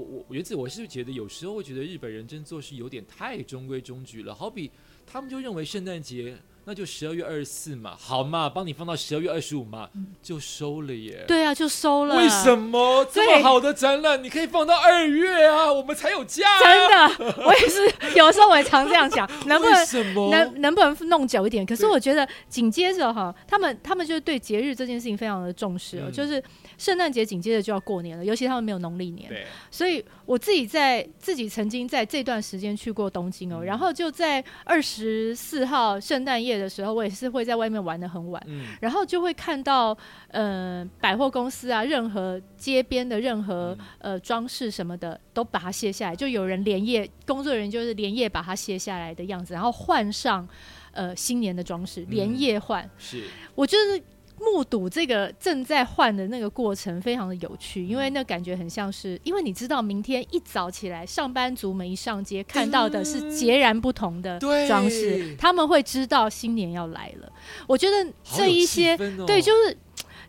[0.00, 4.70] 我我原子，我是觉得有时候会觉得日本人真做事有点太中规中矩了，好比。
[5.06, 6.36] 他们就认为圣诞节
[6.68, 9.88] 那就十二月二十四嘛，好嘛，帮你放到十二月二十五嘛，
[10.20, 11.24] 就收了耶。
[11.28, 12.16] 对啊，就收了。
[12.16, 15.72] 为什么这么好的展览，你可以放到二月啊？
[15.72, 16.44] 我们才有假。
[16.58, 21.64] 真的，我也是， 有时候我也常这样想， 能不能能能不能弄久一点？
[21.64, 26.42] 可是我觉得紧接着哈，他们他们就对节日这件事情非常的重视哦，就是。
[26.78, 29.30] 圣诞节紧接着就要过年了，尤其他们没有农历年，
[29.70, 38.42] 所以我自己在自己曾经在这段时间去过东京哦，然后就在二十四号圣诞夜的时候，我也是会在外面玩的很晚，
[38.80, 39.96] 然后就会看到
[40.28, 50.48] 呃百货公司啊，任何街边的任何呃装饰什么的都把它卸下来，就有人连夜工作人员就是连夜把它卸下来的样子，然后换上
[50.92, 53.24] 呃新年的装饰，连夜换，是。
[53.54, 54.02] 我就是。
[54.38, 67.32] 目睹这个正在换的那个过程非常的有趣，因为那感觉很像是，因为你知道明天一早起来，上班族们一上街看到的是截然不同的装饰，他们会知道新年要来了。
[67.66, 69.76] 我觉得这一些对，就是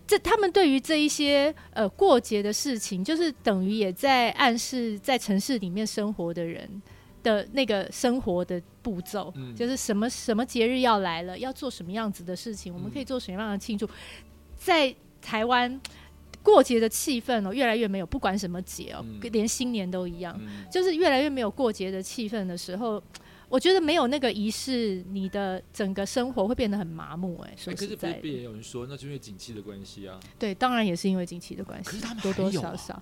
[0.07, 6.81] 这他们对于这一些呃过节的事情，就是等于也在暗示在城市里面生活的人。
[7.23, 13.89] 的那个生活的步骤，就是什么什么节日要来了，要做什么样子的事情，我们可以做什么样的庆祝。
[14.57, 15.79] 在台湾
[16.41, 20.39] 过节的气氛哦，越来越没有，不管什么节哦，连新年都一样，
[20.71, 23.01] 就是越来越没有过节的气氛的时候，
[23.49, 27.37] 我觉得没有那个仪式，你的整个生活会变得很麻木。
[27.39, 30.19] 哎，说实在，也有人说，那是因为景气的关系啊。
[30.39, 33.01] 对，当然也是因为景气的关系，可是他们多多少少。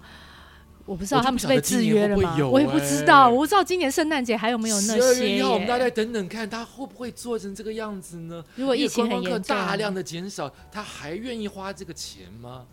[0.85, 2.37] 我不知道他们是被制约了吗？
[2.51, 5.43] 我也不知道，我不知道今年圣诞节还有没有那些。
[5.43, 8.43] 我们大家等等看，他会不会做成这个样子呢？
[8.55, 12.65] 如果疫情很严重，大量的减少，他还愿意花这个钱吗？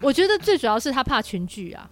[0.00, 1.90] 我觉得最主要是他怕群聚啊，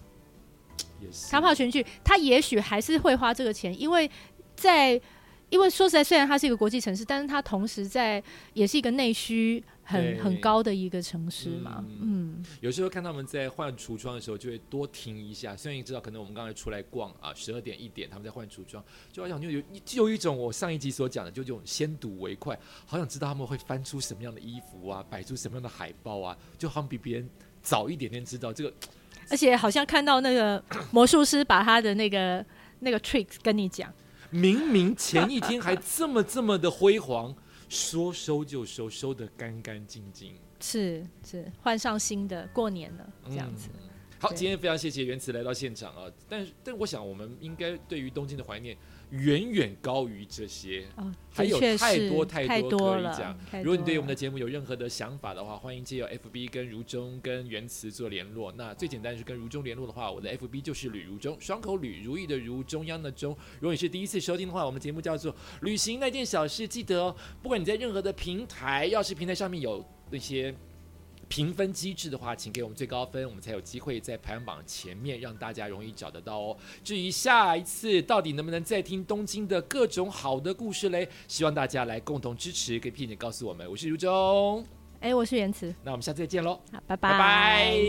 [1.31, 4.09] 他怕群聚，他也许还是会花这个钱，因为
[4.55, 5.01] 在。
[5.53, 8.21] 因为说实在，虽然它是一个国际城市，但是它同时在
[8.53, 11.85] 也是一个内需很很高的一个城市嘛。
[12.01, 15.55] 嗯，有时候看他们在换橱窗的时候，就会多停一下。
[15.55, 27.29] 虽然你知道，可能我们刚才出来逛啊，十二点一点他们在换橱窗，就好像就有就有一种我上一集所讲的，就这种先睹为快，好想知道他们会翻出什么样的衣服啊，摆出什么样的海报啊，就好像比别人
[27.61, 28.73] 早一点点知道这个。
[29.29, 32.43] 而且好像看到那个魔术师把他的那个
[32.79, 33.93] 那个 tricks 跟你讲。
[34.33, 37.33] 明明前一天还这么这么的辉煌，
[37.69, 40.33] 说收就收，收的干干净净。
[40.59, 43.69] 是是，换上新的，过年了这样子。
[44.17, 46.11] 好，今天非常谢谢原慈来到现场啊！
[46.27, 48.75] 但但我想，我们应该对于东京的怀念。
[49.11, 50.85] 远远高于这些，
[51.31, 53.37] 还有太多太多可以讲。
[53.63, 58.51] 如果你对我们的节目有任何的想法的话，欢迎借由 FB 跟如中跟原词做联络。
[58.53, 63.31] 那最简单是跟如中联络的话，我的 FB 就是吕如中，双口吕如意的如中央的中。
[63.59, 67.15] 如果你是第一次收听的话，我们节目叫做旅行那件小事，记得哦。
[67.41, 70.53] 不管你在任何的平台，要是平台上面有那些。
[71.33, 76.55] 评分机制的话，请给我们最高分，我们才有机会在排行榜前面，让大家容易找得到哦。
[76.83, 83.67] 至于下一次到底能不能再听东京的各种好的故事嘞，希望大家来共同支持，可以并且告诉我们。
[83.67, 84.63] 我是如中，
[84.99, 87.79] 哎，我是言辞，那我们下次再见喽，好拜，拜拜。